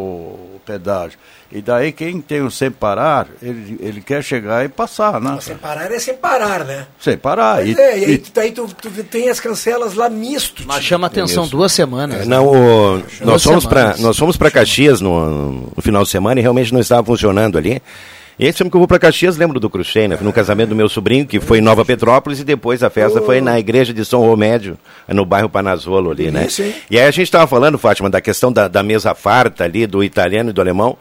[0.56, 1.18] o pedágio.
[1.50, 5.38] E daí quem tem o sem parar, ele, ele quer chegar e passar, né?
[5.40, 6.86] Sem parar é sem parar, né?
[7.00, 7.56] Sem parar.
[7.56, 10.62] Mas E, é, e aí e- tu- daí tu, tu tem as cancelas lá misto.
[10.66, 11.52] Mas chama atenção, Isso.
[11.52, 12.20] duas semanas.
[12.20, 12.24] É?
[12.26, 14.00] Não, o- Duas nós fomos para semanas.
[14.00, 17.80] nós fomos para Caxias no, no final de semana e realmente não estava funcionando ali.
[18.38, 20.16] E aí sempre que eu vou para Caxias, lembro do Cruxei, né?
[20.16, 23.20] Fui no casamento do meu sobrinho, que foi em Nova Petrópolis, e depois a festa
[23.20, 26.46] foi na igreja de São Romédio, no bairro Panazolo ali, né?
[26.46, 26.74] Isso, hein?
[26.90, 30.02] E aí a gente estava falando, Fátima, da questão da, da mesa farta ali, do
[30.02, 30.96] italiano e do alemão.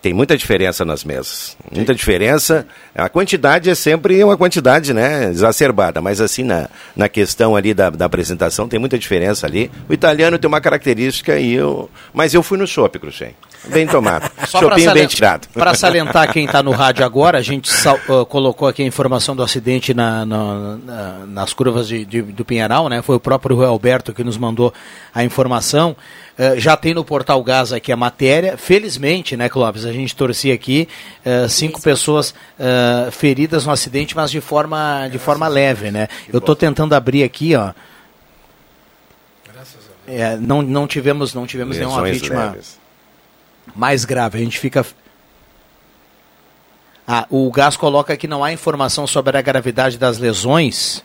[0.00, 1.56] Tem muita diferença nas mesas.
[1.70, 2.66] Muita diferença.
[2.92, 5.30] A quantidade é sempre uma quantidade, né?
[5.30, 6.00] Exacerbada.
[6.00, 9.70] Mas assim, na, na questão ali da, da apresentação, tem muita diferença ali.
[9.88, 11.88] O italiano tem uma característica e eu.
[12.12, 13.36] Mas eu fui no shopping, Cruxem.
[13.68, 14.28] Bem tomado.
[14.48, 15.48] Só para Chopinho bem tirado.
[15.76, 19.42] salientar quem está no rádio agora, a gente sal- ah, colocou aqui a informação do
[19.42, 23.02] acidente na- na- na- nas curvas de, de- do Pinheiral, né?
[23.02, 24.74] Foi o próprio Rui Alberto que nos mandou
[25.14, 25.94] a informação.
[26.36, 28.56] Eh, já tem no Portal Gás aqui a matéria.
[28.56, 29.84] Felizmente, né, Clóvis?
[29.84, 30.88] A gente torcia aqui
[31.24, 36.08] eh, cinco pessoas eh, feridas no acidente, mas de forma, de forma leve, né?
[36.32, 37.72] Eu estou tentando abrir aqui, ó.
[40.08, 42.81] É, não, não tivemos, não tivemos nenhuma vítima leves.
[43.74, 44.38] Mais grave.
[44.38, 44.84] A gente fica.
[47.06, 51.02] Ah, o Gás coloca que não há informação sobre a gravidade das lesões.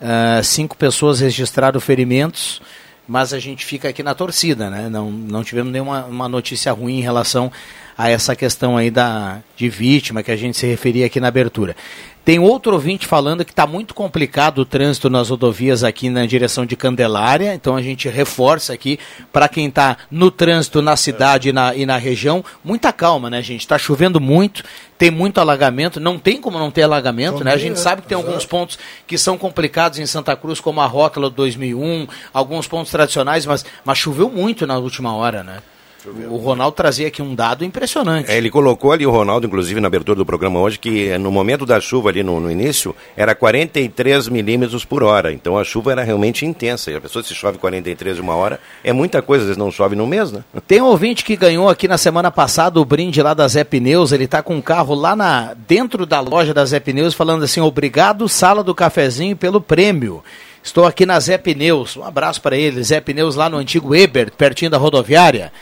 [0.00, 2.60] Ah, cinco pessoas registraram ferimentos,
[3.06, 4.88] mas a gente fica aqui na torcida, né?
[4.88, 7.50] Não, não tivemos nenhuma uma notícia ruim em relação
[7.96, 11.76] a essa questão aí da, de vítima que a gente se referia aqui na abertura.
[12.24, 16.64] Tem outro ouvinte falando que está muito complicado o trânsito nas rodovias aqui na direção
[16.64, 18.98] de Candelária, então a gente reforça aqui
[19.30, 23.42] para quem está no trânsito na cidade e na, e na região, muita calma, né,
[23.42, 23.60] gente?
[23.60, 24.64] Está chovendo muito,
[24.96, 27.52] tem muito alagamento, não tem como não ter alagamento, né?
[27.52, 30.86] A gente sabe que tem alguns pontos que são complicados em Santa Cruz, como a
[30.86, 35.58] Rótula do 2001, alguns pontos tradicionais, mas, mas choveu muito na última hora, né?
[36.30, 38.30] O Ronaldo trazia aqui um dado impressionante.
[38.30, 41.64] É, ele colocou ali o Ronaldo, inclusive, na abertura do programa hoje, que no momento
[41.64, 45.32] da chuva ali no, no início, era 43 milímetros por hora.
[45.32, 46.90] Então a chuva era realmente intensa.
[46.90, 49.70] E a pessoa se chove 43 de uma hora, é muita coisa, às vezes não
[49.70, 50.44] chove no mês, né?
[50.66, 54.12] Tem um ouvinte que ganhou aqui na semana passada o brinde lá da Zé Pneus.
[54.12, 57.60] Ele tá com um carro lá na, dentro da loja da Zé Pneus falando assim:
[57.60, 60.22] obrigado, sala do cafezinho, pelo prêmio.
[60.62, 61.96] Estou aqui na Zé Pneus.
[61.96, 62.82] Um abraço para ele.
[62.82, 65.52] Zé Pneus lá no antigo Eber, pertinho da rodoviária.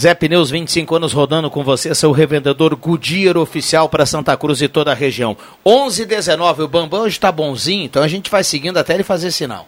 [0.00, 4.68] Zé Pneus, 25 anos rodando com você, seu revendedor Goodyear oficial para Santa Cruz e
[4.68, 5.36] toda a região.
[5.64, 9.30] 11 19 o Bambam hoje está bonzinho, então a gente vai seguindo até ele fazer
[9.30, 9.66] sinal.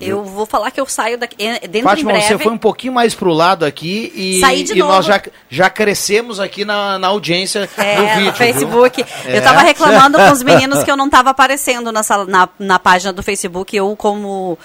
[0.00, 2.28] Eu vou falar que eu saio daqui eh, dentro Fátima, em breve.
[2.28, 4.92] você foi um pouquinho mais pro lado aqui e, Saí de e novo.
[4.92, 8.24] nós já, já crescemos aqui na, na audiência É, do vídeo.
[8.30, 9.04] no Facebook.
[9.26, 9.64] Eu tava É.
[9.64, 13.22] reclamando com os meninos que eu não tava aparecendo na, sala- na, na página do
[13.22, 13.76] Facebook.
[13.76, 14.58] Eu, como.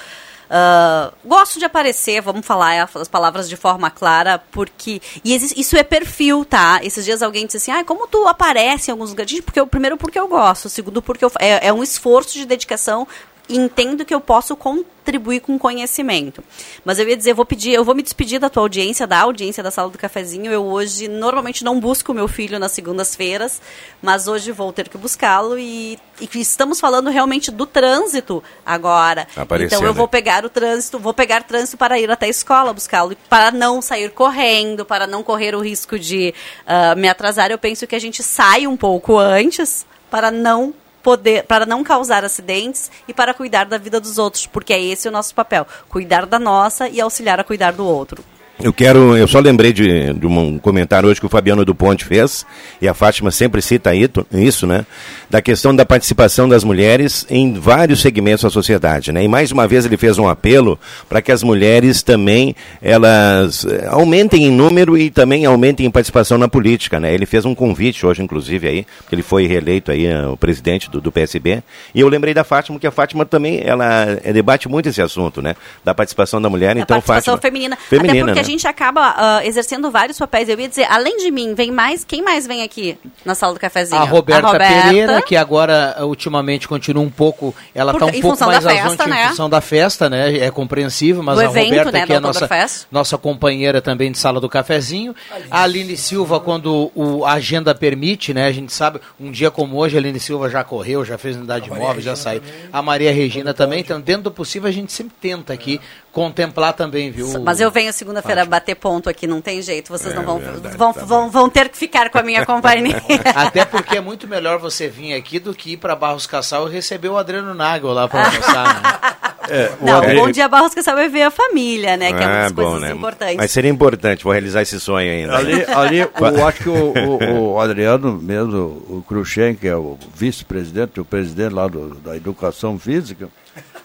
[0.57, 5.01] Ah, gosto de aparecer, vamos falar as palavras de forma clara, porque.
[5.21, 6.79] E isso é perfil, tá?
[6.81, 9.41] Esses dias alguém disse assim: ah, como tu aparece em alguns lugares?
[9.41, 10.69] Porque eu, primeiro, porque eu gosto.
[10.69, 13.05] Segundo, porque eu, é, é um esforço de dedicação
[13.47, 16.43] e entendo que eu posso contribuir com conhecimento.
[16.83, 19.19] Mas eu ia dizer, eu vou pedir, eu vou me despedir da tua audiência, da
[19.19, 20.51] audiência da sala do cafezinho.
[20.51, 23.61] Eu hoje normalmente não busco meu filho nas segundas-feiras,
[24.01, 29.27] mas hoje vou ter que buscá-lo e, e estamos falando realmente do trânsito agora.
[29.35, 29.77] Aparecendo.
[29.77, 33.15] Então eu vou pegar o trânsito, vou pegar trânsito para ir até a escola buscá-lo,
[33.29, 36.33] para não sair correndo, para não correr o risco de
[36.65, 37.51] ah, me atrasar.
[37.51, 40.73] Eu penso que a gente sai um pouco antes para não
[41.05, 45.07] poder, para não causar acidentes e para cuidar da vida dos outros, porque é esse
[45.07, 48.23] o nosso papel, cuidar da nossa e auxiliar a cuidar do outro.
[48.57, 52.05] Eu quero, eu só lembrei de, de um comentário hoje que o Fabiano do Ponte
[52.05, 52.45] fez,
[52.81, 53.91] e a Fátima sempre cita
[54.31, 54.85] isso, né?
[55.29, 59.25] Da questão da participação das mulheres em vários segmentos da sociedade, né?
[59.25, 60.79] E mais uma vez ele fez um apelo
[61.09, 66.37] para que as mulheres também elas eh, aumentem em número e também aumentem em participação
[66.37, 67.13] na política, né?
[67.13, 70.89] Ele fez um convite hoje, inclusive, aí, que ele foi reeleito aí, eh, o presidente
[70.89, 71.61] do, do PSB,
[71.93, 75.41] e eu lembrei da Fátima, que a Fátima também, ela eh, debate muito esse assunto,
[75.41, 75.57] né?
[75.83, 77.51] Da participação da mulher, Da então participação Fátima...
[77.51, 77.77] feminina.
[77.89, 78.44] Feminina, né?
[78.45, 80.49] A gente acaba ah, exercendo vários papéis.
[80.49, 82.03] Eu ia dizer, além de mim, vem mais.
[82.03, 84.01] Quem mais vem aqui na sala do cafezinho?
[84.01, 88.63] A Roberta, Pereira, que agora ultimamente continua um pouco, ela está um em pouco mais
[88.63, 89.29] festa, em né?
[89.29, 90.37] função da festa, né?
[90.37, 92.49] É compreensível, mas Do a evento, Roberta, né, que é a nossa,
[92.91, 95.15] nossa companheira também de sala do cafezinho.
[95.49, 98.45] A Aline Silva, quando o, a agenda permite, né?
[98.45, 101.69] A gente sabe, um dia como hoje, a Aline Silva já correu, já fez unidade
[101.69, 102.41] móvel, já saiu.
[102.71, 105.79] A Maria Regina também, então dentro do possível a gente sempre tenta aqui
[106.15, 107.27] contemplar também, viu?
[107.43, 109.89] Mas eu venho segunda-feira bater ponto aqui, não tem jeito.
[109.89, 112.45] Vocês É não vão, verdade, vão, tá vão, vão ter que ficar com a minha
[112.47, 112.95] companhia.
[113.35, 116.71] Até porque é muito melhor você vir aqui do que ir para Barros Cassal e
[116.71, 119.15] receber o Adriano Nagel lá para almoçar, né?
[119.79, 122.11] Não, o bom dia Barros sabe é ver a família, né?
[122.13, 122.91] Que é uma das Ah, bom, coisas né?
[122.95, 123.35] importantes.
[123.35, 125.37] Mas seria importante, vou realizar esse sonho ainda.
[125.37, 125.97] Ali, ali
[126.39, 128.57] eu acho que o, o- o Adriano mesmo,
[128.89, 133.27] o Cruxem, que é o vice-presidente, o presidente lá do- da educação física,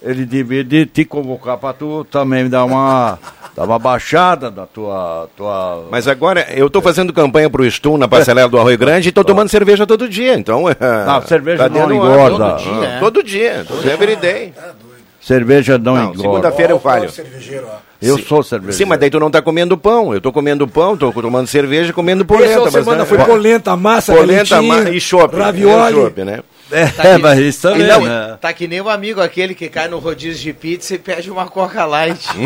[0.02, 3.18] ele devia de te convocar para tu também dar uma,
[3.56, 5.84] dar uma baixada da tua, tua...
[5.90, 9.10] Mas agora, eu estou fazendo campanha para o Stum na passarela do Arroio Grande e
[9.10, 10.64] estou tomando cerveja todo dia, então...
[11.06, 12.44] Não, cerveja não dentro do engorda.
[12.46, 13.00] ar.
[13.00, 13.64] Todo dia, Ah.
[13.68, 14.52] todo dia, every day.
[15.20, 16.22] Cerveja não, Não, engorda.
[16.22, 17.10] segunda-feira eu falho.
[18.00, 18.24] Eu Sim.
[18.24, 18.76] sou cervejeiro.
[18.78, 20.14] Sim, mas daí tu não tá comendo pão.
[20.14, 22.52] Eu tô comendo pão, tô tomando cerveja, comendo polenta.
[22.52, 23.04] Essa mas, semana né?
[23.04, 25.36] foi polenta, massa, Polenta ma- e chopp.
[25.36, 25.92] ravioli.
[25.92, 26.40] E chopp, né?
[26.70, 28.36] É, Tá que- mas isso também, Não, né?
[28.40, 31.46] Tá que nem o amigo aquele que cai no rodízio de pizza e pede uma
[31.46, 32.26] Coca Light.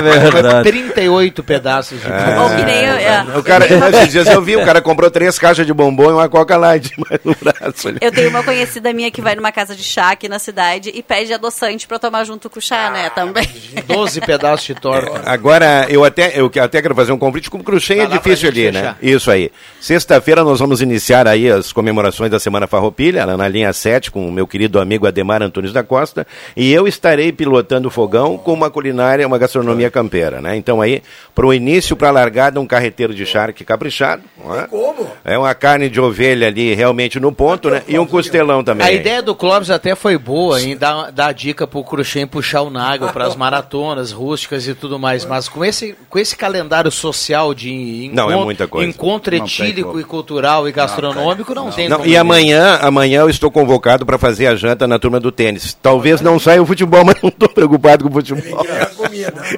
[0.00, 0.70] É verdade.
[0.70, 2.40] 38 pedaços de pizza.
[2.42, 3.38] Ou que nem eu, é.
[3.38, 6.28] O cara, esses dias eu vi, o cara comprou três caixas de bombom e uma
[6.28, 6.90] Coca Light
[7.24, 7.88] no braço.
[7.88, 7.98] ali.
[8.00, 11.02] Eu tenho uma conhecida minha que vai numa casa de chá aqui na cidade e
[11.02, 13.10] pede adoçante pra tomar junto com o chá, né?
[13.10, 13.48] Também.
[13.86, 15.22] 12 pedaços de torta.
[15.24, 18.48] Agora, eu até, eu que- até quero fazer um convite com o Cruxem, é difícil
[18.48, 18.94] ali, né?
[19.02, 19.50] Isso aí.
[19.80, 24.28] Sexta-feira nós vamos iniciar aí as comemorações da Semana Farroupilha, lá na linha 7, com
[24.28, 28.52] o meu querido amigo Ademar Antunes da Costa, e eu estarei pilotando o fogão com
[28.52, 30.56] uma culinária, uma gastronomia campeira, né?
[30.56, 31.02] Então aí,
[31.34, 34.66] pro início, pra largada, um carreteiro de charque caprichado, não é?
[34.66, 35.06] Como?
[35.24, 37.82] É uma carne de ovelha ali realmente no ponto, né?
[37.88, 38.86] E um costelão também.
[38.86, 42.62] A ideia do Clóvis até foi boa em dar, dar a dica pro Cruxem puxar
[42.62, 46.90] o Nago para as maratonas rústicas e tudo mais, mas com esse, com esse calendário
[46.90, 48.88] social de encontro, Não, é muita coisa.
[48.88, 53.29] encontro Não etílico e cultural e gastronômico, não, tem Não, como e amanhã, amanhã eu
[53.30, 55.72] estou convocado para fazer a janta na turma do tênis.
[55.80, 58.64] Talvez não saia o futebol, mas não estou preocupado com o futebol.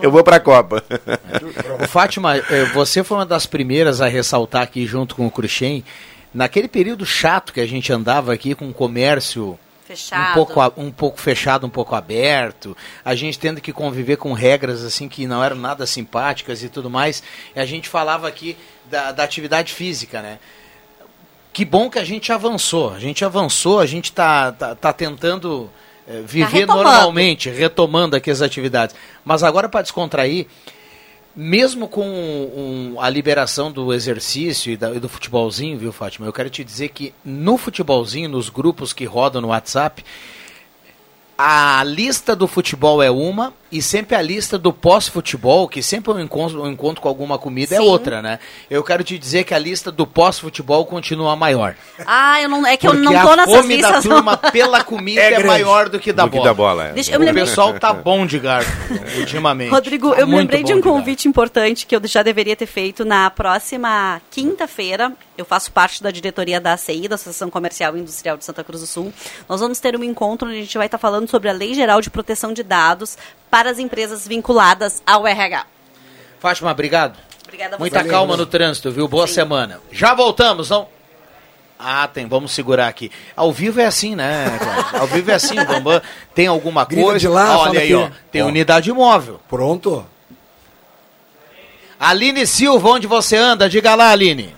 [0.00, 0.82] Eu vou para a Copa.
[1.88, 5.84] Fátima, eh, você foi uma das primeiras a ressaltar aqui junto com o Cruxem,
[6.32, 10.30] naquele período chato que a gente andava aqui com o comércio Fechado.
[10.30, 14.32] um pouco, a- um pouco fechado, um pouco aberto, a gente tendo que conviver com
[14.32, 17.22] regras assim que não eram nada simpáticas e tudo mais,
[17.54, 18.56] e a gente falava aqui
[18.90, 20.38] da, da atividade física, né?
[21.52, 25.68] Que bom que a gente avançou, a gente avançou, a gente está tá, tá tentando
[26.08, 26.84] eh, viver retomando.
[26.84, 28.96] normalmente, retomando aqui as atividades.
[29.24, 30.46] Mas agora para descontrair,
[31.36, 36.26] mesmo com um- a liberação do exercício e, da- e do futebolzinho, viu, Fátima?
[36.26, 40.02] Eu quero te dizer que no futebolzinho, nos grupos que rodam no WhatsApp,
[41.36, 46.14] a lista do futebol é uma e sempre a lista do pós-futebol, que sempre é
[46.16, 47.84] um encontro, um encontro com alguma comida, é Sim.
[47.84, 48.38] outra, né?
[48.70, 51.74] Eu quero te dizer que a lista do pós-futebol continua maior.
[52.06, 54.04] Ah, eu não, é que eu não tô a nessas fome da listas.
[54.04, 56.48] turma pela comida É é, maior do que da Do que bola.
[56.50, 56.92] da bola, é.
[56.92, 58.70] Deixa- o lembrei- pessoal tá bom de garfo
[59.18, 59.70] ultimamente.
[59.70, 60.90] Rodrigo, Tá eu me lembrei de um garfo.
[60.90, 65.12] convite importante que eu já deveria ter feito na próxima quinta-feira.
[65.38, 68.80] Eu faço parte da diretoria da ACI, da Associação Comercial e Industrial de Santa Cruz
[68.82, 69.12] do Sul.
[69.48, 72.00] Nós vamos ter um encontro onde a gente vai estar falando sobre a Lei Geral
[72.00, 73.16] de Proteção de Dados
[73.50, 75.66] para as empresas vinculadas ao RH.
[76.40, 77.18] Fátima, obrigado.
[77.44, 78.08] Obrigada a Muita você.
[78.08, 79.06] calma no trânsito, viu?
[79.06, 79.80] Boa semana.
[79.90, 80.88] Já voltamos, não?
[81.78, 83.10] Ah, tem, vamos segurar aqui.
[83.36, 84.44] Ao vivo é assim, né?
[84.62, 85.00] Cláudio?
[85.00, 86.00] Ao vivo é assim, o Bambam
[86.34, 87.18] tem alguma Grita coisa.
[87.18, 87.94] de lá, Ah, Olha aí, aqui.
[87.94, 88.10] ó.
[88.30, 88.46] Tem Ó.
[88.46, 89.40] unidade móvel.
[89.48, 90.06] Pronto.
[91.98, 93.68] Aline Silva, onde você anda?
[93.68, 94.54] Diga lá, Aline.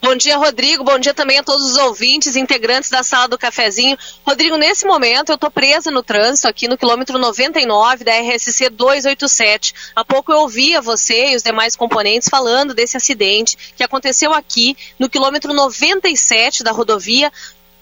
[0.00, 0.84] Bom dia, Rodrigo.
[0.84, 3.98] Bom dia também a todos os ouvintes, integrantes da sala do cafezinho.
[4.24, 9.74] Rodrigo, nesse momento eu estou presa no trânsito aqui no quilômetro 99 da RSC 287.
[9.96, 14.76] Há pouco eu ouvia você e os demais componentes falando desse acidente que aconteceu aqui
[15.00, 17.32] no quilômetro 97 da rodovia.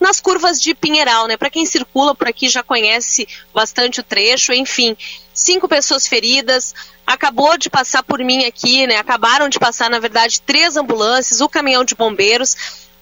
[0.00, 1.38] Nas curvas de Pinheiral, né?
[1.38, 4.94] Para quem circula por aqui já conhece bastante o trecho, enfim.
[5.36, 6.74] Cinco pessoas feridas.
[7.06, 8.96] Acabou de passar por mim aqui, né?
[8.96, 12.56] Acabaram de passar, na verdade, três ambulâncias, o caminhão de bombeiros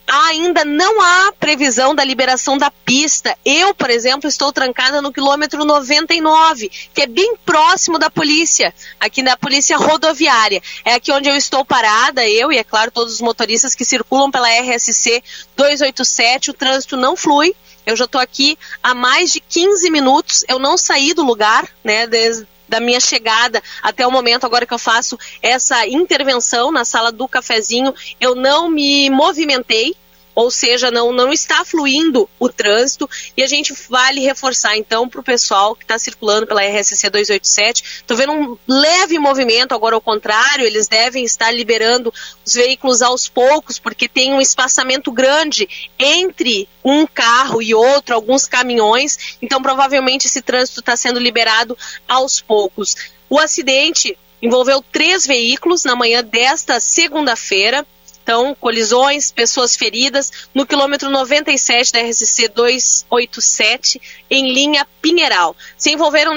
[0.06, 3.36] ainda não há previsão da liberação da pista.
[3.44, 9.22] Eu, por exemplo, estou trancada no quilômetro 99, que é bem próximo da polícia, aqui
[9.22, 10.62] na polícia rodoviária.
[10.84, 14.30] É aqui onde eu estou parada, eu e, é claro, todos os motoristas que circulam
[14.30, 15.22] pela RSC
[15.56, 16.50] 287.
[16.50, 17.54] O trânsito não flui.
[17.86, 20.44] Eu já estou aqui há mais de 15 minutos.
[20.48, 24.72] Eu não saí do lugar, né, desde da minha chegada até o momento agora que
[24.72, 29.94] eu faço essa intervenção na sala do cafezinho, eu não me movimentei,
[30.34, 35.20] ou seja, não, não está fluindo o trânsito e a gente vale reforçar então para
[35.20, 37.84] o pessoal que está circulando pela RSC 287.
[37.98, 42.12] Estou vendo um leve movimento, agora ao contrário, eles devem estar liberando
[42.44, 45.68] os veículos aos poucos, porque tem um espaçamento grande
[45.98, 51.76] entre um carro e outro, alguns caminhões, então provavelmente esse trânsito está sendo liberado
[52.08, 52.96] aos poucos.
[53.28, 57.86] O acidente envolveu três veículos na manhã desta segunda-feira.
[58.24, 64.00] Então, colisões, pessoas feridas, no quilômetro 97 da RSC 287,
[64.30, 65.54] em linha Pinheiral.
[65.76, 66.34] Se envolveram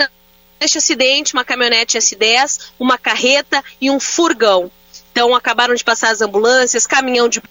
[0.60, 4.70] neste acidente uma caminhonete S10, uma carreta e um furgão.
[5.14, 7.42] Então, acabaram de passar as ambulâncias, caminhão de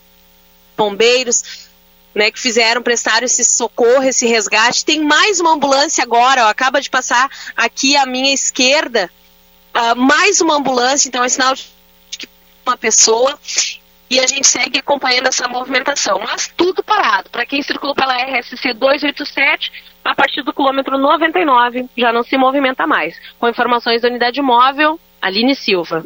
[0.76, 1.66] bombeiros,
[2.14, 4.84] né, que fizeram, prestaram esse socorro, esse resgate.
[4.84, 9.11] Tem mais uma ambulância agora, ó, acaba de passar aqui à minha esquerda,
[9.74, 11.66] uh, mais uma ambulância, então é sinal de
[12.18, 12.28] que
[12.66, 13.39] uma pessoa
[14.09, 16.20] e a gente segue acompanhando essa movimentação.
[16.20, 17.30] Mas tudo parado.
[17.30, 19.72] Para quem circula pela RSC 287,
[20.04, 23.16] a partir do quilômetro 99 já não se movimenta mais.
[23.38, 26.04] Com informações da unidade móvel, Aline Silva.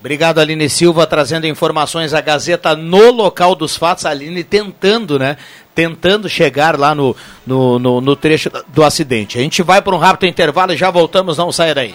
[0.00, 4.06] Obrigado, Aline Silva, trazendo informações à Gazeta no local dos fatos.
[4.06, 5.36] Aline tentando, né?
[5.74, 9.38] Tentando chegar lá no, no, no, no trecho do acidente.
[9.38, 11.94] A gente vai para um rápido intervalo e já voltamos, não saia daí.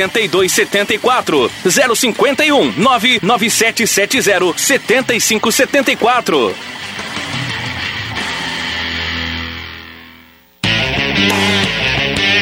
[0.09, 6.53] 8274 051 99770 7574.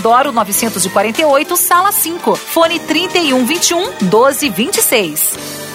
[0.00, 2.36] 948, sala 5.
[2.36, 5.69] Fone 3121 1226.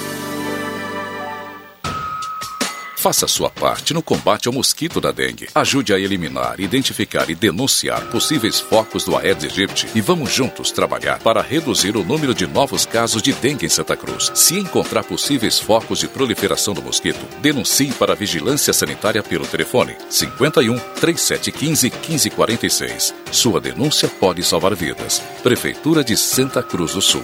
[3.05, 5.47] Faça sua parte no combate ao mosquito da dengue.
[5.53, 11.19] Ajude a eliminar, identificar e denunciar possíveis focos do Aedes aegypti e vamos juntos trabalhar
[11.19, 14.31] para reduzir o número de novos casos de dengue em Santa Cruz.
[14.33, 19.95] Se encontrar possíveis focos de proliferação do mosquito, denuncie para a Vigilância Sanitária pelo telefone
[20.09, 23.13] 51 3715 1546.
[23.31, 25.21] Sua denúncia pode salvar vidas.
[25.43, 27.23] Prefeitura de Santa Cruz do Sul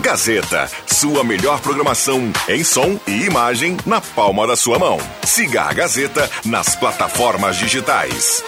[0.00, 4.98] Gazeta, sua melhor programação em som e imagem na palma da sua mão.
[5.22, 8.42] Siga a Gazeta nas plataformas digitais.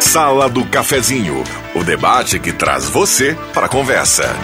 [0.00, 4.34] Sala do Cafezinho, o debate que traz você para a conversa.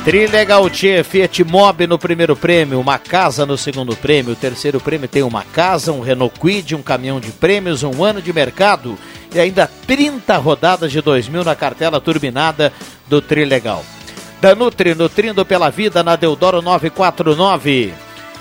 [0.07, 5.05] Trilegal Tchê, Fiat Mobi no primeiro prêmio, uma casa no segundo prêmio, o terceiro prêmio
[5.05, 8.97] tem uma casa, um Renault Quid, um caminhão de prêmios, um ano de mercado
[9.35, 12.71] e ainda 30 rodadas de 2000 na cartela turbinada
[13.05, 13.83] do Trilegal.
[14.39, 17.93] Da Nutri, nutrindo pela vida na Deodoro 949.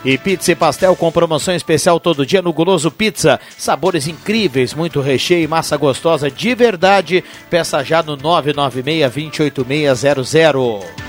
[0.05, 3.41] E pizza e pastel com promoção especial todo dia no Guloso Pizza.
[3.59, 7.25] Sabores incríveis, muito recheio e massa gostosa de verdade.
[7.51, 11.07] Peça já no 996 28600.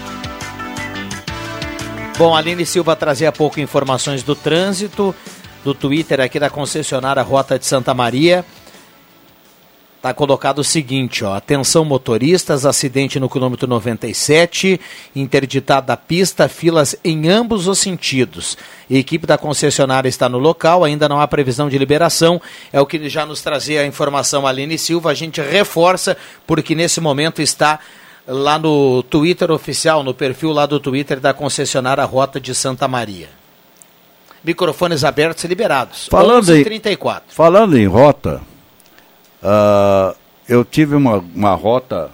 [2.18, 5.13] Bom, Aline Silva trazia há pouco informações do trânsito,
[5.63, 8.43] do Twitter aqui da concessionária Rota de Santa Maria.
[9.97, 14.82] Está colocado o seguinte, ó, atenção motoristas, acidente no quilômetro 97,
[15.15, 18.57] interditada a pista, filas em ambos os sentidos.
[18.89, 22.41] A equipe da concessionária está no local, ainda não há previsão de liberação,
[22.74, 26.99] é o que já nos trazia a informação Aline Silva, a gente reforça, porque nesse
[26.99, 27.80] momento está
[28.28, 33.30] lá no Twitter oficial, no perfil lá do Twitter da concessionária Rota de Santa Maria.
[34.44, 36.08] Microfones abertos e liberados.
[36.08, 37.34] Falando, em, 34.
[37.34, 38.42] falando em rota,
[39.42, 40.16] uh,
[40.48, 42.12] eu tive uma, uma rota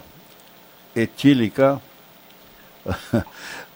[0.96, 1.82] etílica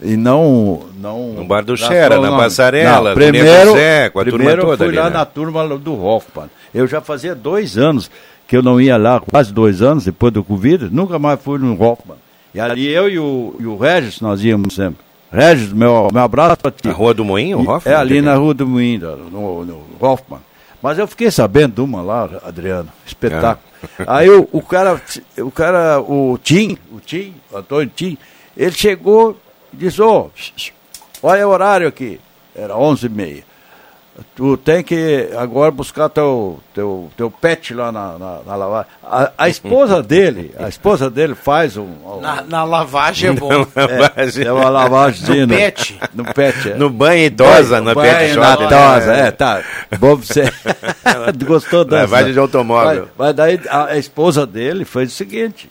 [0.01, 4.71] e não não no bar do Xera, na passarela, primeiro, Zé, com a primeiro turma
[4.71, 5.17] toda eu fui ali, lá né?
[5.17, 6.49] na turma do Hoffman.
[6.73, 8.09] Eu já fazia dois anos
[8.47, 11.79] que eu não ia lá, quase dois anos depois do Covid, nunca mais fui no
[11.81, 12.17] Hoffman.
[12.53, 15.05] E ali eu e o, e o Regis, nós íamos sempre.
[15.31, 16.87] Regis, meu, meu abraço pra ti.
[16.87, 17.93] Na Rua do Moinho, o Hoffman?
[17.93, 20.39] É, ali na Rua do Moinho, no, no Hoffman.
[20.81, 23.67] Mas eu fiquei sabendo de uma lá, Adriano, espetáculo.
[23.99, 24.03] É.
[24.07, 25.01] Aí o, o cara,
[25.39, 28.17] o cara, o Tim, o Tim, o Antônio Tim,
[28.55, 29.37] ele chegou
[29.73, 30.29] e disse, ô,
[31.23, 32.19] oh, olha o horário aqui.
[32.55, 33.43] Era onze e meia.
[34.35, 38.91] Tu tem que agora buscar teu, teu, teu pet lá na, na, na lavagem.
[39.03, 41.87] A, a esposa dele, a esposa dele faz um.
[42.03, 43.51] um Na, na lavagem é bom.
[43.75, 45.99] é, é uma lavagem No pet.
[46.13, 46.75] No pet, é.
[46.75, 48.63] No banho idosa, no banho pet shop.
[48.63, 49.61] idosa, é, tá.
[49.99, 50.51] Bom você.
[51.45, 52.01] Gostou dessa?
[52.01, 53.09] Lavagem de automóvel.
[53.17, 55.69] Mas, mas daí a, a esposa dele fez o seguinte: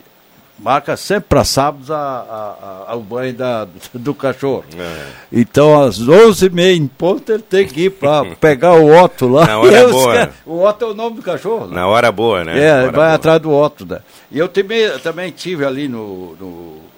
[0.58, 4.64] marca sempre para sábados a, a, a- o banho da, do cachorro.
[4.78, 5.06] É.
[5.32, 9.46] Então, às 11h30 em ponto, ele tem que ir para pegar o Otto lá.
[9.46, 10.16] Na hora boa.
[10.22, 11.66] esque- O Otto é o nome do cachorro.
[11.66, 11.74] né?
[11.76, 12.58] Na hora boa, né?
[12.58, 13.14] É, vai boa.
[13.14, 14.00] atrás do Otto, né?
[14.30, 16.50] E eu também, também tive ali no, no,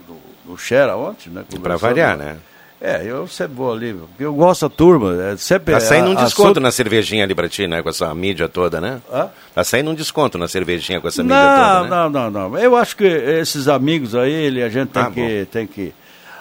[0.08, 1.44] no, no Xera ontem, né?
[1.50, 1.80] Conversando.
[1.80, 2.36] variar, né?
[2.80, 5.20] É, eu sempre vou ali, porque eu gosto da turma.
[5.32, 7.82] É sempre Tá saindo um desconto na cervejinha ali pra ti, né?
[7.82, 9.00] Com essa mídia toda, né?
[9.12, 9.28] Hã?
[9.52, 11.88] Tá saindo um desconto na cervejinha com essa mídia Não, toda, né?
[11.90, 12.58] não, não, não.
[12.58, 15.48] Eu acho que esses amigos aí, ele, a gente tem Ah, que.
[15.50, 15.92] Tem que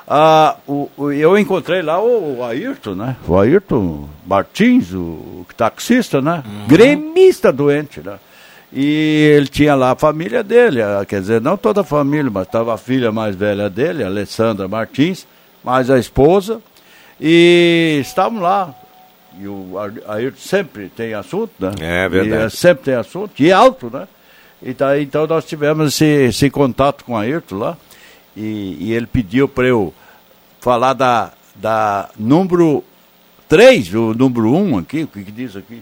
[0.10, 3.18] ah, o, o- eu encontrei lá o, Ayrton, né?
[3.28, 6.44] O Ayrton Martins, o, o taxista, né?
[6.46, 6.68] Uhum.
[6.68, 8.14] Gremista doente, né?
[8.72, 12.44] E ele tinha lá a família dele, ah, quer dizer, não toda a família, mas
[12.46, 15.26] estava a filha mais velha dele, Alessandra Martins,
[15.68, 16.62] mais a esposa,
[17.20, 18.74] e estavam lá.
[19.38, 19.74] E o
[20.08, 21.72] Ayrton sempre tem assunto, né?
[21.78, 22.44] É verdade.
[22.44, 24.08] E, eh, sempre tem assunto, e alto, né?
[24.62, 27.78] E daí, então nós tivemos esse, esse contato com o Ayrton lá,
[28.34, 29.94] e, e ele pediu para eu
[30.62, 32.82] falar da, da número
[33.50, 35.82] 3, o número 1 aqui, o que, que diz aqui?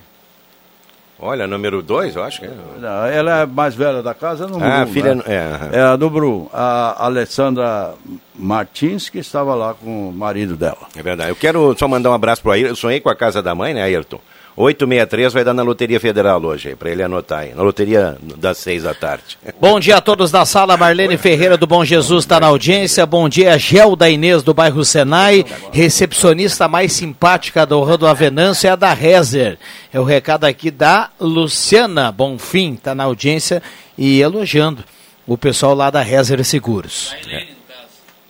[1.18, 2.52] Olha, número 2, eu acho que é.
[2.78, 5.24] Não, ela é mais velha da casa, número Ah, um, filha- né?
[5.28, 7.94] é, é a número 1, a Alessandra
[8.38, 10.78] Martins, que estava lá com o marido dela.
[10.96, 11.30] É verdade.
[11.30, 12.70] Eu quero só mandar um abraço pro Ayrton.
[12.72, 14.20] Eu sonhei com a casa da mãe, né, Ayrton?
[14.58, 17.54] 863 vai dar na Loteria Federal hoje, pra ele anotar aí.
[17.54, 19.38] Na loteria das 6 da tarde.
[19.60, 20.78] Bom dia a todos da sala.
[20.78, 23.06] Marlene Ferreira do Bom Jesus está na audiência.
[23.06, 25.46] Bom dia, Gelda Inês do bairro Senai.
[25.74, 29.58] Recepcionista mais simpática do Rando Avenância é a da Rezer.
[29.92, 33.62] É o recado aqui da Luciana Bonfim, está na audiência
[33.98, 34.86] e elogiando
[35.28, 37.14] o pessoal lá da Rezer Seguros.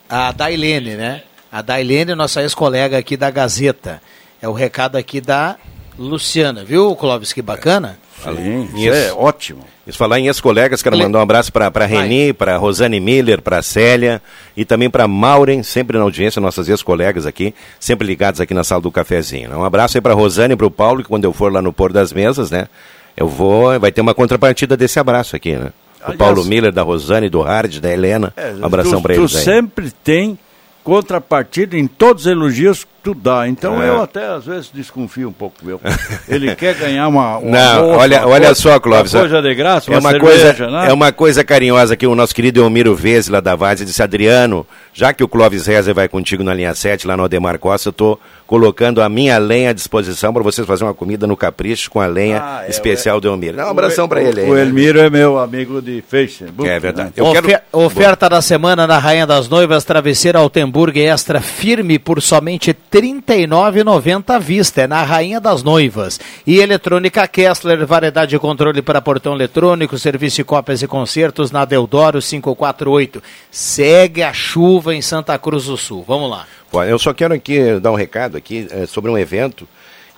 [0.09, 1.21] A Dailene, né?
[1.51, 4.01] A Dailene, nossa ex-colega aqui da Gazeta.
[4.41, 5.55] É o recado aqui da
[5.97, 7.31] Luciana, viu, Clóvis?
[7.33, 7.97] Que bacana.
[8.23, 9.63] Sim, isso é ótimo.
[9.85, 13.61] Isso falar em ex-colegas, quero mandar um abraço para a Reni, para Rosane Miller, para
[13.61, 14.19] Célia
[14.57, 18.81] e também para Maureen, sempre na audiência, nossas ex-colegas aqui, sempre ligados aqui na sala
[18.81, 19.49] do cafezinho.
[19.49, 19.55] né?
[19.55, 21.71] Um abraço aí para Rosane e para o Paulo, que quando eu for lá no
[21.71, 22.67] Pôr das Mesas, né?
[23.15, 25.71] Eu vou, vai ter uma contrapartida desse abraço aqui, né?
[26.01, 28.33] O Aliás- Paulo Miller, da Rosane, do Hard, da Helena.
[28.35, 29.43] É, um abração tu, para tu eles aí.
[29.43, 30.37] sempre tem
[30.83, 33.47] contrapartida em todos os elogios dá.
[33.47, 33.89] Então É.
[33.89, 35.79] eu até às vezes desconfio um pouco, meu.
[36.27, 37.37] Ele quer ganhar uma.
[37.39, 39.13] uma Não, bolsa, olha, uma olha coisa- só, Clóvis.
[39.13, 40.89] Uma coisa de graça, é uma, uma cerveja, coisa, né?
[40.89, 44.65] É uma coisa carinhosa que o nosso querido Elmiro Vezes, lá da Vaz, disse, Adriano,
[44.93, 47.93] já que o Clóvis Rezer vai contigo na linha 7, lá no Ademar Costa, eu
[47.93, 51.99] tô colocando a minha lenha à disposição para vocês fazerem uma comida no Capricho com
[51.99, 53.57] a lenha Ah, é, especial o- do Elmiro.
[53.57, 54.49] Dá um abração para ele aí.
[54.49, 54.61] O né?
[54.61, 56.69] Elmiro é meu amigo de Facebook.
[56.69, 57.07] É verdade.
[57.09, 57.13] né?
[57.17, 62.21] Eu Ofe- quero- Oferta da semana na Rainha das Noivas, travesseira Altenburg extra firme por
[62.21, 64.83] somente 39,90 à vista.
[64.83, 66.17] É na Rainha das Noivas.
[66.47, 71.65] E Eletrônica Kessler, variedade de controle para portão eletrônico, serviço de cópias e concertos na
[71.65, 73.21] Deodoro 548.
[73.51, 76.05] Segue a chuva em Santa Cruz do Sul.
[76.07, 76.47] Vamos lá.
[76.87, 79.67] Eu só quero aqui dar um recado aqui eh, sobre um evento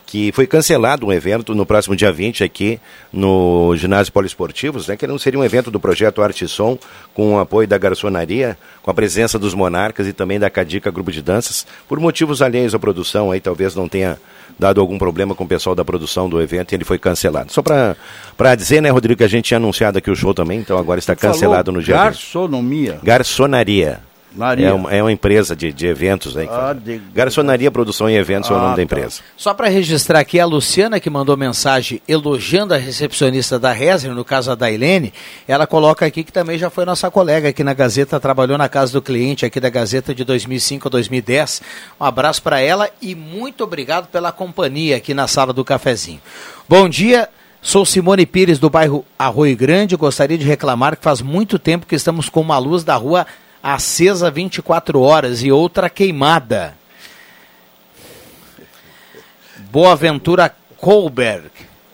[0.08, 2.80] que foi cancelado um evento no próximo dia 20 aqui
[3.12, 4.96] no ginásio poliesportivos, né?
[4.96, 6.80] Que não seria um evento do projeto Arte e Som
[7.14, 11.12] com o apoio da garçonaria, com a presença dos monarcas e também da Cadica Grupo
[11.12, 14.18] de Danças, por motivos alheios à produção, aí talvez não tenha
[14.58, 17.52] dado algum problema com o pessoal da produção do evento e ele foi cancelado.
[17.52, 20.78] Só para dizer, né, Rodrigo, que a gente tinha anunciado aqui o show também, então
[20.78, 22.04] agora está cancelado Falou no dia 20.
[22.04, 23.00] Garçonomia.
[23.04, 24.07] Garçonaria.
[24.36, 24.68] Naria.
[24.68, 26.48] É uma, é uma empresa de, de eventos aí.
[26.52, 28.82] Ah, de- Garçonaria, Produção e Eventos é o Ah, nome da tá.
[28.84, 29.22] empresa.
[29.36, 34.24] Só para registrar aqui, a Luciana que mandou mensagem elogiando a recepcionista da Rezer, no
[34.26, 35.12] caso a Dailene,
[35.48, 38.94] ela coloca aqui que também já foi nossa colega aqui na Gazeta, trabalhou na casa
[38.94, 41.62] do cliente aqui da Gazeta de 2005 a 2010.
[42.00, 46.22] Um abraço para ela e muito obrigado pela companhia aqui na sala do cafezinho.
[46.70, 47.28] Bom dia.
[47.60, 49.96] Sou Simone Pires do bairro Arroio Grande.
[49.96, 53.26] Gostaria de reclamar que faz muito tempo que estamos com uma luz da rua
[53.62, 56.76] acesa 24 horas e outra queimada.
[59.72, 61.50] Boaventura Colberg.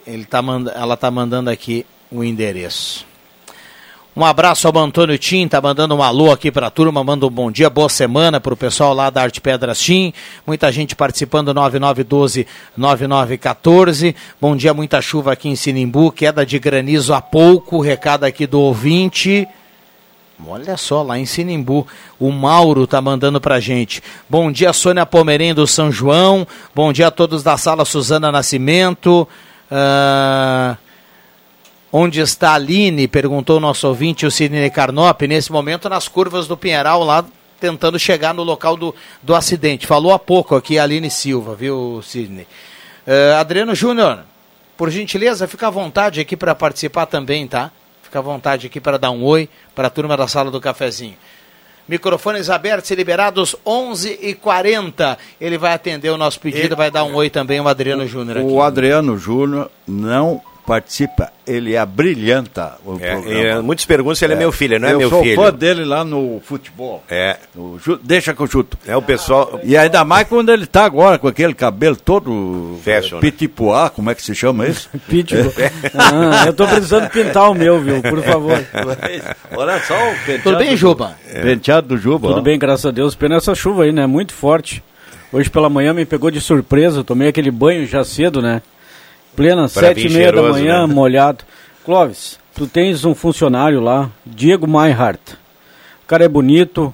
[0.06, 3.06] Ele tá manda, ela está mandando aqui o endereço.
[4.16, 7.32] Um abraço ao Antônio Tim, tá mandando um alô aqui para a turma, manda um
[7.32, 10.14] bom dia, boa semana para o pessoal lá da Arte Pedras Tim.
[10.46, 11.52] Muita gente participando,
[12.78, 14.14] 9912-9914.
[14.40, 18.60] Bom dia, muita chuva aqui em Sinimbu, queda de granizo há pouco, recado aqui do
[18.60, 19.48] ouvinte.
[20.48, 21.88] Olha só, lá em Sinimbu,
[22.20, 24.04] o Mauro tá mandando pra gente.
[24.30, 26.48] Bom dia, Sônia Pomerém do São João.
[26.76, 29.28] Bom dia a todos da sala Suzana Nascimento.
[29.72, 30.76] Ah,
[31.92, 33.08] onde está a Aline?
[33.08, 35.22] Perguntou o nosso ouvinte, o Sidney Carnop.
[35.22, 37.24] Nesse momento, nas curvas do Pinheiral, lá
[37.60, 39.88] tentando chegar no local do, do acidente.
[39.88, 42.48] Falou há pouco aqui a Aline Silva, viu, Sidney?
[43.08, 44.20] Ah, Adriano Júnior,
[44.76, 47.72] por gentileza, fica à vontade aqui para participar também, tá?
[48.14, 51.16] Fica à vontade aqui para dar um oi para a turma da sala do cafezinho.
[51.88, 55.18] Microfones abertos e liberados 11h40.
[55.42, 58.38] Ele vai atender o nosso pedido, vai dar um oi também o Adriano Júnior.
[58.44, 63.40] O Adriano Júnior não participa, ele abrilhanta o É, programa.
[63.40, 65.36] é, muitas perguntam se ele é, meu filho, não é eu meu sou filho.
[65.36, 67.04] fã dele lá no futebol.
[67.10, 67.38] É.
[67.54, 68.78] No deixa que eu chuto.
[68.88, 69.60] É o pessoal.
[69.64, 73.22] E ainda mais quando ele tá agora com aquele cabelo todo Fashion, eh, né?
[73.22, 74.90] pitipuá, como é que se chama isso?
[75.58, 75.72] É.
[75.96, 78.02] Ah, eu tô precisando pintar o meu, viu?
[78.02, 78.58] Por favor.
[79.56, 80.44] Olha só o penteado.
[80.44, 81.16] Tudo bem, Juba?
[81.42, 82.28] Penteado do Juba.
[82.30, 82.42] Tudo ó.
[82.42, 83.16] bem, graças a Deus.
[83.16, 84.06] Pena essa chuva aí, né?
[84.08, 84.84] Muito forte.
[85.32, 87.00] Hoje pela manhã me pegou de surpresa.
[87.00, 88.62] eu Tomei aquele banho já cedo, né?
[89.36, 90.94] Plena, sete e meia da manhã, né?
[90.94, 91.44] molhado.
[91.86, 95.34] Clóvis, tu tens um funcionário lá, Diego Meinhardt.
[96.04, 96.94] O cara é bonito,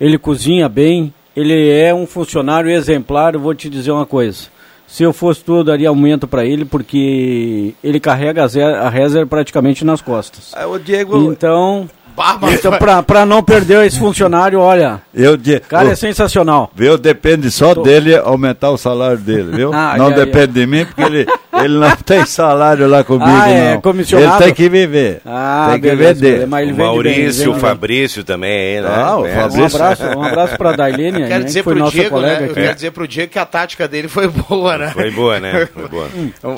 [0.00, 3.34] ele cozinha bem, ele é um funcionário exemplar.
[3.34, 4.48] Eu vou te dizer uma coisa.
[4.86, 8.88] Se eu fosse tu, eu daria aumento para ele, porque ele carrega a ze- a
[8.88, 10.52] reserva praticamente nas costas.
[10.52, 11.30] Ah, o Diego.
[11.30, 11.88] Então,
[12.20, 12.52] Barba.
[12.52, 15.58] então pra, pra não perder esse funcionário, olha, Eu de...
[15.60, 16.70] cara o- é sensacional.
[16.74, 16.98] Viu?
[16.98, 19.70] Depende só dele aumentar o salário dele, viu?
[19.80, 23.48] Ah, não ai, depende de mim, porque ele, ele não tem salário lá comigo, Ah,
[23.48, 23.80] é não.
[23.80, 24.34] comissionado?
[24.36, 25.22] Ele tem que viver.
[25.24, 26.46] Ah, tem que beleza, vender.
[26.46, 27.60] mas ele O bem, Maurício, ele o bem.
[27.60, 28.88] Fabrício também aí, né?
[28.94, 29.46] Ah, o É.
[29.46, 32.48] Um abraço, um abraço pra Dailene, Eu quero dizer pro nossa Diego, colega né?
[32.50, 34.90] Eu quero dizer pro Diego que a tática dele foi boa, né?
[34.90, 35.66] Foi boa, né?
[35.72, 36.08] Foi boa.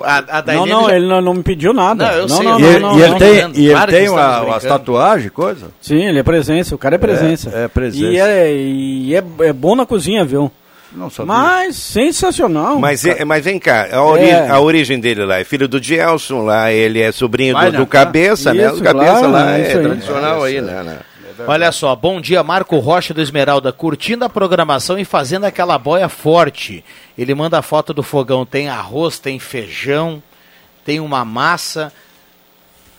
[0.04, 2.06] A, a Não, não, já- ele não, não me pediu nada.
[2.06, 3.90] Não, eu não, sei, não, E não, ele, não, e ele tem, e ele Claro
[3.92, 5.70] tem uma, as tatuagens, coisa?
[5.80, 7.50] Sim, ele é presença, o cara é presença.
[7.50, 8.04] é presença.
[8.12, 10.50] E é, e é, é bom na cozinha, viu?
[10.94, 11.32] Não sabia.
[11.32, 12.78] Mas sensacional.
[12.78, 14.48] Mas, é- mas vem cá, a, ori- É.
[14.48, 17.78] a origem dele lá é filho do Gelson, lá ele é sobrinho Vai, do, né?
[17.78, 18.66] do Cabeça, né?
[18.66, 19.84] Isso, O Cabeça claro, lá é é, isso aí.
[19.84, 20.82] tradicional aí, né?
[20.82, 20.98] né?
[21.46, 26.08] Olha só, bom dia, Marco Rocha do Esmeralda, curtindo a programação e fazendo aquela boia
[26.08, 26.84] forte.
[27.16, 30.22] Ele manda a foto do fogão, tem arroz, tem feijão,
[30.84, 31.90] tem uma massa,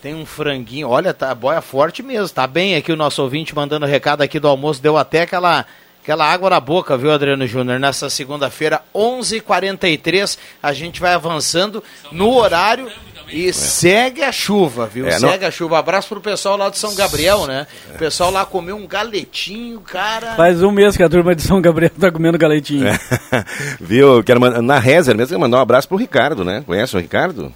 [0.04, 0.90] tem um franguinho.
[0.90, 4.46] Olha, tá boia forte mesmo, tá bem aqui o nosso ouvinte mandando recado aqui do
[4.46, 5.64] almoço, deu até aquela
[6.02, 7.80] aquela água na boca, viu, Adriano Júnior?
[7.80, 11.82] Nessa segunda-feira, 11h43, a gente vai avançando
[12.12, 12.92] no horário
[13.32, 15.06] e segue a chuva, viu?
[15.08, 15.78] É, não- segue a chuva.
[15.78, 17.66] Abraço pro pessoal lá de São Gabriel, né?
[17.94, 20.34] O pessoal lá comeu um galetinho, cara.
[20.34, 22.86] Faz um mês que a turma de São Gabriel tá comendo galetinho.
[22.88, 22.98] É.
[23.80, 24.22] Viu?
[24.22, 26.62] Quero mandar, na Rezer mesmo, quero mandar um abraço pro Ricardo, né?
[26.66, 27.50] Conhece o Ricardo?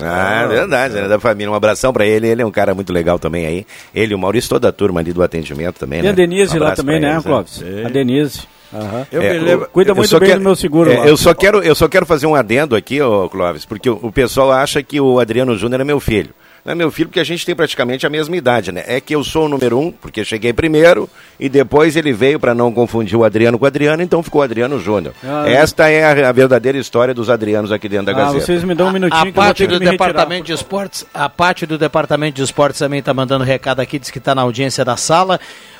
[0.00, 1.08] Ah, verdade, né?
[1.08, 1.50] Da família.
[1.50, 2.28] Um abração pra ele.
[2.28, 3.66] Ele é um cara muito legal também aí.
[3.94, 6.08] Ele e o Maurício, toda a turma ali do atendimento também, E né?
[6.10, 7.62] a Denise Um lá também, né, eles, Clóvis?
[7.84, 8.42] A Denise.
[8.74, 9.06] Aham.
[9.12, 11.06] Eu É, Cuida eu muito bem quero- do meu seguro é, lá.
[11.06, 14.10] Eu só, quero, eu só quero fazer um adendo aqui, ô Clóvis, porque o, o
[14.12, 16.30] pessoal acha que o Adriano Júnior é meu filho.
[16.66, 18.82] Não é meu filho porque a gente tem praticamente a mesma idade, né?
[18.88, 21.08] É que eu sou o número um, porque cheguei primeiro,
[21.38, 24.80] e depois ele veio para não confundir o Adriano com o Adriano, então ficou Adriano
[24.80, 25.14] Júnior.
[25.22, 28.44] Ah, Esta é a, a verdadeira história dos Adrianos aqui dentro da Ah, Gazeta.
[28.44, 29.92] vocês me dão um minutinho A que eu vou parte do me retirar.
[29.92, 34.10] departamento de esportes, a parte do departamento de esportes também está mandando recado aqui, diz
[34.10, 35.38] que está na audiência da sala.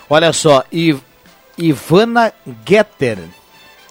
[0.09, 0.97] Olha só, I-
[1.59, 2.33] Ivana
[2.65, 3.19] Getter,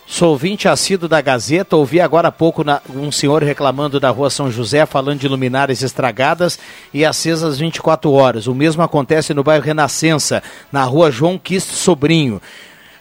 [0.07, 4.29] sou ouvinte assíduo da Gazeta, ouvi agora há pouco na- um senhor reclamando da rua
[4.29, 6.59] São José, falando de luminárias estragadas
[6.93, 8.47] e acesas 24 horas.
[8.47, 10.41] O mesmo acontece no bairro Renascença,
[10.71, 12.41] na rua João Quist Sobrinho.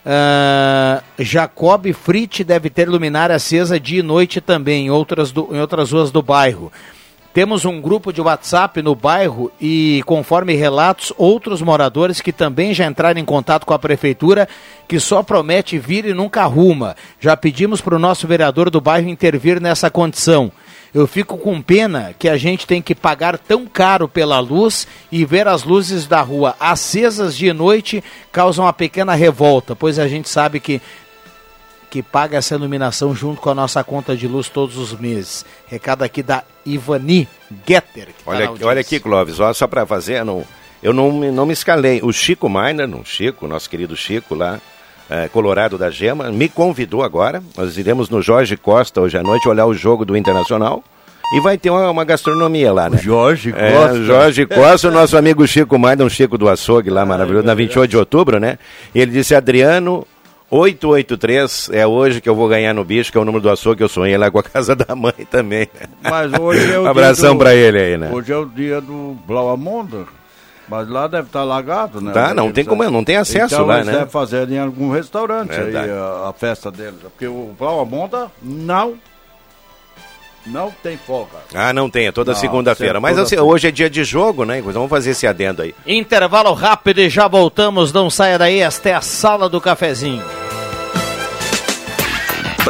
[0.06, 5.60] Ah, Jacob Frit deve ter luminária acesa dia e noite também em outras, do- em
[5.60, 6.70] outras ruas do bairro.
[7.34, 12.86] Temos um grupo de WhatsApp no bairro e, conforme relatos, outros moradores que também já
[12.86, 14.48] entraram em contato com a prefeitura,
[14.86, 16.94] que só promete vir e nunca arruma.
[17.18, 20.52] Já pedimos para o nosso vereador do bairro intervir nessa condição.
[20.94, 25.24] Eu fico com pena que a gente tem que pagar tão caro pela luz e
[25.24, 30.28] ver as luzes da rua acesas de noite causam uma pequena revolta, pois a gente
[30.28, 30.80] sabe que
[31.94, 35.46] que paga essa iluminação junto com a nossa conta de luz todos os meses.
[35.68, 37.28] Recado aqui da Ivani
[37.64, 38.06] Getter.
[38.06, 40.42] que tá Olha, aqui- olha Clóvis, ó, só para fazer, não,
[40.82, 42.00] eu não, me- não me escalei.
[42.02, 44.58] O Chico Miner, não, Chico, nosso querido Chico lá,
[45.08, 47.40] eh, Colorado da Gema, me convidou agora.
[47.56, 50.82] Nós iremos no Jorge Costa hoje à noite olhar o jogo do Internacional.
[51.36, 52.98] E vai ter uma, uma gastronomia lá, né?
[52.98, 54.02] Jorge É, Costa.
[54.04, 57.90] Jorge Costa, o nosso amigo Chico Miner, um Chico do Açougue lá, maravilhoso, na 28
[57.90, 58.58] de outubro, né?
[58.92, 60.04] E ele disse, Adriano,
[60.50, 63.78] 883 é hoje que eu vou ganhar no bicho, que é o número do açougue
[63.78, 65.68] que eu sonhei lá com a casa da mãe também.
[66.02, 68.10] Mas hoje é o Um abração do- pra ele aí, né?
[68.12, 70.04] Hoje é o dia do Blauamonda.
[70.66, 72.10] Mas lá deve estar lagado, né?
[72.12, 73.92] Tá, não tem como, não tem acesso então, lá, eles né?
[73.92, 75.90] devem fazer em algum restaurante Verdade.
[75.90, 77.00] aí a, a festa deles.
[77.02, 78.94] Porque o Plau Monta não,
[80.46, 81.38] não tem folga.
[81.54, 82.94] Ah, não tem, é toda segunda-feira.
[82.94, 84.58] sempre Mas toda assim, hoje é dia de jogo, né?
[84.58, 85.74] Então vamos fazer esse adendo aí.
[85.86, 87.92] Intervalo rápido e já voltamos.
[87.92, 90.22] Não saia daí, esta é a sala do cafezinho.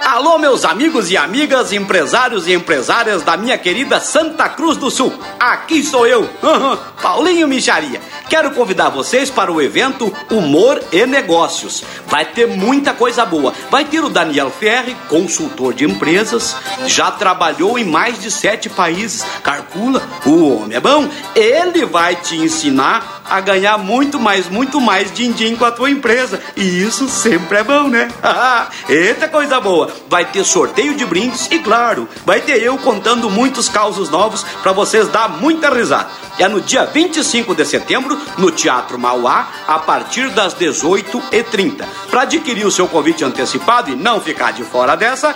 [0.00, 5.12] Alô, meus amigos e amigas, empresários e empresárias da minha querida Santa Cruz do Sul.
[5.38, 6.28] Aqui sou eu,
[7.00, 8.00] Paulinho Micharia.
[8.28, 11.82] Quero convidar vocês para o evento Humor e Negócios.
[12.06, 13.54] Vai ter muita coisa boa.
[13.70, 19.24] Vai ter o Daniel Ferri, consultor de empresas, já trabalhou em mais de sete países.
[19.42, 21.08] Calcula, o homem é bom.
[21.34, 26.38] Ele vai te ensinar a ganhar muito mais, muito mais din-din com a tua empresa.
[26.54, 28.08] E isso sempre é bom, né?
[28.86, 29.90] Eita coisa boa!
[30.06, 34.72] Vai ter sorteio de brindes e, claro, vai ter eu contando muitos causos novos para
[34.72, 36.10] vocês dar muita risada.
[36.38, 41.86] É no dia 25 de setembro, no Teatro Mauá, a partir das 18h30.
[42.10, 45.34] Para adquirir o seu convite antecipado e não ficar de fora dessa,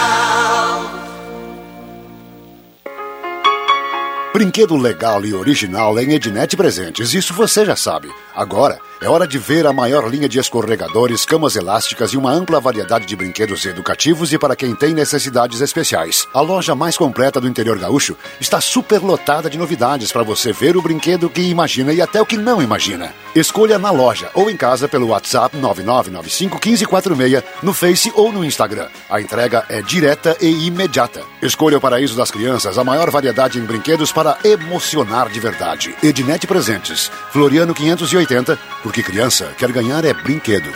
[4.35, 8.11] Brinquedo legal e original em Ednet Presentes, isso você já sabe.
[8.35, 12.59] Agora é hora de ver a maior linha de escorregadores, camas elásticas e uma ampla
[12.59, 16.27] variedade de brinquedos educativos e para quem tem necessidades especiais.
[16.33, 20.75] A loja mais completa do interior gaúcho está super lotada de novidades para você ver
[20.75, 23.13] o brinquedo que imagina e até o que não imagina.
[23.33, 28.87] Escolha na loja ou em casa pelo WhatsApp 9995 1546, no Face ou no Instagram.
[29.09, 31.21] A entrega é direta e imediata.
[31.41, 35.95] Escolha o Paraíso das Crianças, a maior variedade em brinquedos para emocionar de verdade.
[36.01, 40.69] Ednet Presentes, Floriano 580, porque criança quer ganhar é brinquedo.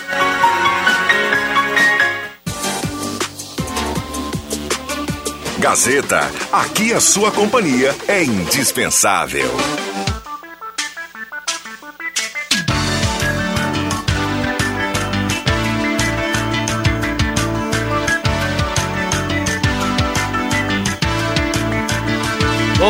[5.59, 9.51] Gazeta, aqui a sua companhia é indispensável.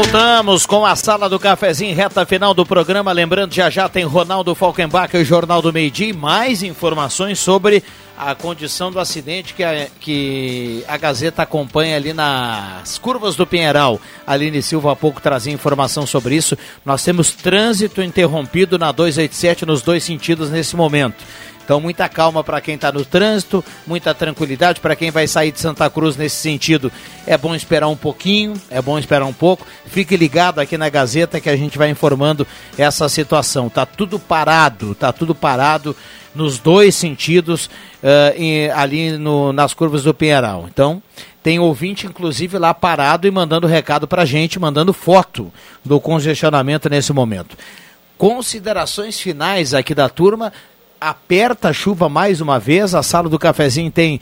[0.02, 3.12] Voltamos com a sala do cafezinho, reta final do programa.
[3.12, 7.38] Lembrando, já já tem Ronaldo Falkenbach e o Jornal do Meio Dia e mais informações
[7.38, 7.84] sobre
[8.18, 14.00] a condição do acidente que a, que a Gazeta acompanha ali nas curvas do Pinheiral.
[14.26, 16.58] Aline Silva há pouco trazia informação sobre isso.
[16.86, 21.26] Nós temos trânsito interrompido na 287 nos dois sentidos nesse momento.
[21.70, 25.60] Então, muita calma para quem está no trânsito, muita tranquilidade para quem vai sair de
[25.60, 26.92] Santa Cruz nesse sentido.
[27.28, 29.68] É bom esperar um pouquinho, é bom esperar um pouco.
[29.86, 33.70] Fique ligado aqui na Gazeta que a gente vai informando essa situação.
[33.70, 35.96] Tá tudo parado, tá tudo parado
[36.34, 37.68] nos dois sentidos
[38.02, 40.66] uh, em, ali no, nas curvas do Pinheiral.
[40.74, 41.04] Então,
[41.44, 45.54] tem ouvinte, inclusive, lá parado e mandando recado para a gente, mandando foto
[45.86, 47.56] do congestionamento nesse momento.
[48.18, 50.52] Considerações finais aqui da turma.
[51.00, 52.94] Aperta a chuva mais uma vez.
[52.94, 54.20] A sala do cafezinho tem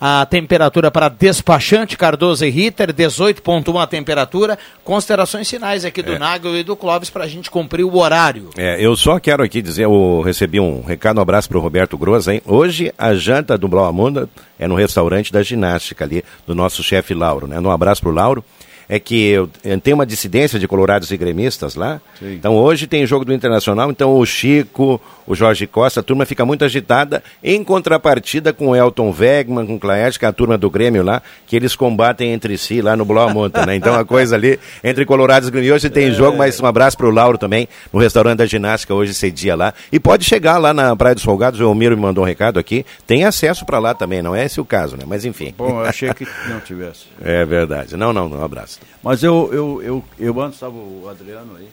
[0.00, 4.58] a temperatura para despachante Cardoso e Ritter, 18,1 a temperatura.
[4.82, 6.18] Considerações finais aqui do é.
[6.18, 8.48] Nagel e do Clóvis para a gente cumprir o horário.
[8.56, 11.98] É, eu só quero aqui dizer, eu recebi um recado, um abraço para o Roberto
[11.98, 12.40] Groza, hein?
[12.46, 14.28] Hoje a janta do Amunda
[14.58, 17.60] é no restaurante da ginástica ali, do nosso chefe Lauro, né?
[17.60, 18.44] Um abraço para o Lauro
[18.92, 22.00] é que eu, eu tem uma dissidência de colorados e gremistas lá.
[22.18, 22.34] Sim.
[22.34, 25.00] Então hoje tem jogo do Internacional, então o Chico,
[25.30, 29.76] o Jorge Costa, a turma fica muito agitada, em contrapartida com o Elton Wegman, com
[29.76, 32.96] o Claert, que é a turma do Grêmio lá, que eles combatem entre si lá
[32.96, 33.76] no Bloamonta, né?
[33.76, 36.10] Então a coisa ali, entre colorados e gremistas, hoje tem é.
[36.10, 39.72] jogo, mas um abraço para o Lauro também, no restaurante da ginástica hoje cedia lá.
[39.92, 42.84] E pode chegar lá na Praia dos Folgados, o Elmiro me mandou um recado aqui,
[43.06, 45.04] tem acesso para lá também, não é esse o caso, né?
[45.06, 45.54] Mas enfim.
[45.56, 47.04] Bom, eu achei que não tivesse.
[47.22, 47.96] é verdade.
[47.96, 48.80] Não, não, um abraço.
[49.00, 51.68] Mas eu, eu, eu, eu antes estava o Adriano aí.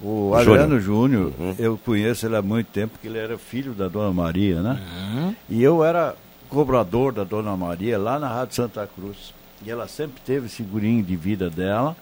[0.00, 1.54] O Adriano Júnior, uhum.
[1.58, 4.78] eu conheço ele há muito tempo, porque ele era filho da Dona Maria, né?
[4.92, 5.34] Uhum.
[5.48, 6.14] E eu era
[6.48, 9.34] cobrador da Dona Maria lá na Rádio Santa Cruz.
[9.64, 11.96] E ela sempre teve segurinho de vida dela,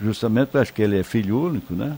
[0.00, 1.96] justamente porque acho que ele é filho único, né?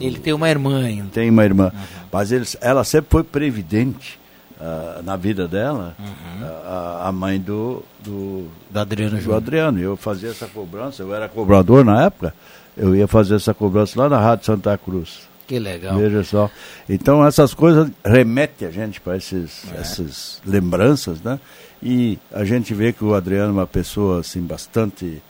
[0.00, 1.08] Ele tem uma irmã ainda.
[1.12, 1.70] Tem uma irmã.
[1.72, 1.80] Uhum.
[2.10, 4.18] Mas ele, ela sempre foi previdente
[4.58, 6.44] uh, na vida dela, uhum.
[6.44, 9.20] uh, a mãe do, do, do Adriano.
[9.20, 9.78] Do Adriano.
[9.78, 12.34] Eu fazia essa cobrança, eu era cobrador na época,
[12.76, 15.28] eu ia fazer essa cobrança lá na Rádio Santa Cruz.
[15.46, 15.98] Que legal.
[15.98, 16.50] Veja só.
[16.88, 19.80] Então essas coisas remetem a gente para esses, é.
[19.80, 21.38] essas lembranças, né?
[21.82, 25.20] E a gente vê que o Adriano é uma pessoa assim bastante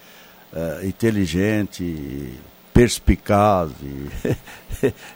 [0.52, 2.38] uh, inteligente,
[2.72, 3.70] perspicaz.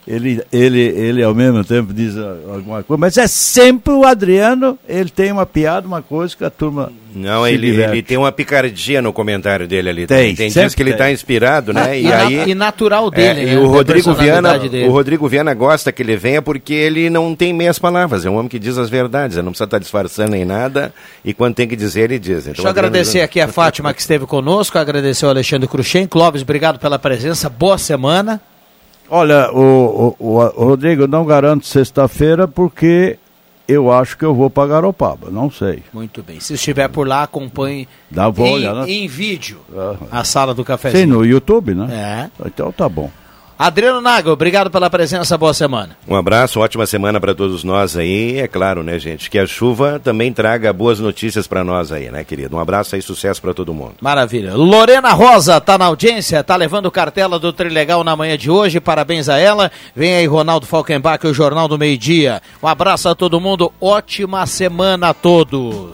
[0.07, 5.09] Ele, ele, ele ao mesmo tempo diz alguma coisa, mas é sempre o Adriano, ele
[5.09, 6.89] tem uma piada, uma coisa que a turma.
[7.17, 10.07] Não, ele, ele tem uma picardia no comentário dele ali.
[10.07, 11.83] Tem, tem diz que ele está inspirado, né?
[11.87, 13.53] Ah, e, e, aí, e natural dele, é, né?
[13.53, 14.87] E o Rodrigo Viana, dele.
[14.87, 18.35] o Rodrigo Viana gosta que ele venha porque ele não tem meias palavras, é um
[18.35, 20.93] homem que diz as verdades, ele não precisa estar tá disfarçando nem nada,
[21.25, 22.41] e quando tem que dizer, ele diz.
[22.41, 26.43] Então, Deixa eu agradecer aqui a Fátima que esteve conosco, agradecer ao Alexandre Cruxem, Clóvis,
[26.43, 28.39] obrigado pela presença, boa semana.
[29.09, 33.17] Olha, o, o, o Rodrigo, não garanto sexta-feira porque
[33.67, 35.83] eu acho que eu vou para Garopaba, não sei.
[35.91, 36.39] Muito bem.
[36.39, 38.31] Se estiver por lá, acompanhe Dá
[38.85, 40.07] em, em vídeo uhum.
[40.11, 41.03] a sala do cafezinho.
[41.03, 42.29] Sim, no YouTube, né?
[42.41, 42.47] É.
[42.47, 43.11] Então tá bom.
[43.59, 45.97] Adriano Nago, obrigado pela presença, boa semana.
[46.07, 48.37] Um abraço, ótima semana para todos nós aí.
[48.37, 52.23] É claro, né, gente, que a chuva também traga boas notícias para nós aí, né,
[52.23, 52.55] querido?
[52.55, 53.95] Um abraço aí, sucesso para todo mundo.
[53.99, 54.53] Maravilha.
[54.55, 59.27] Lorena Rosa tá na audiência, tá levando cartela do Trilegal na manhã de hoje, parabéns
[59.27, 59.71] a ela.
[59.95, 62.41] Vem aí Ronaldo Falkenbach, o Jornal do Meio Dia.
[62.61, 65.93] Um abraço a todo mundo, ótima semana a todos.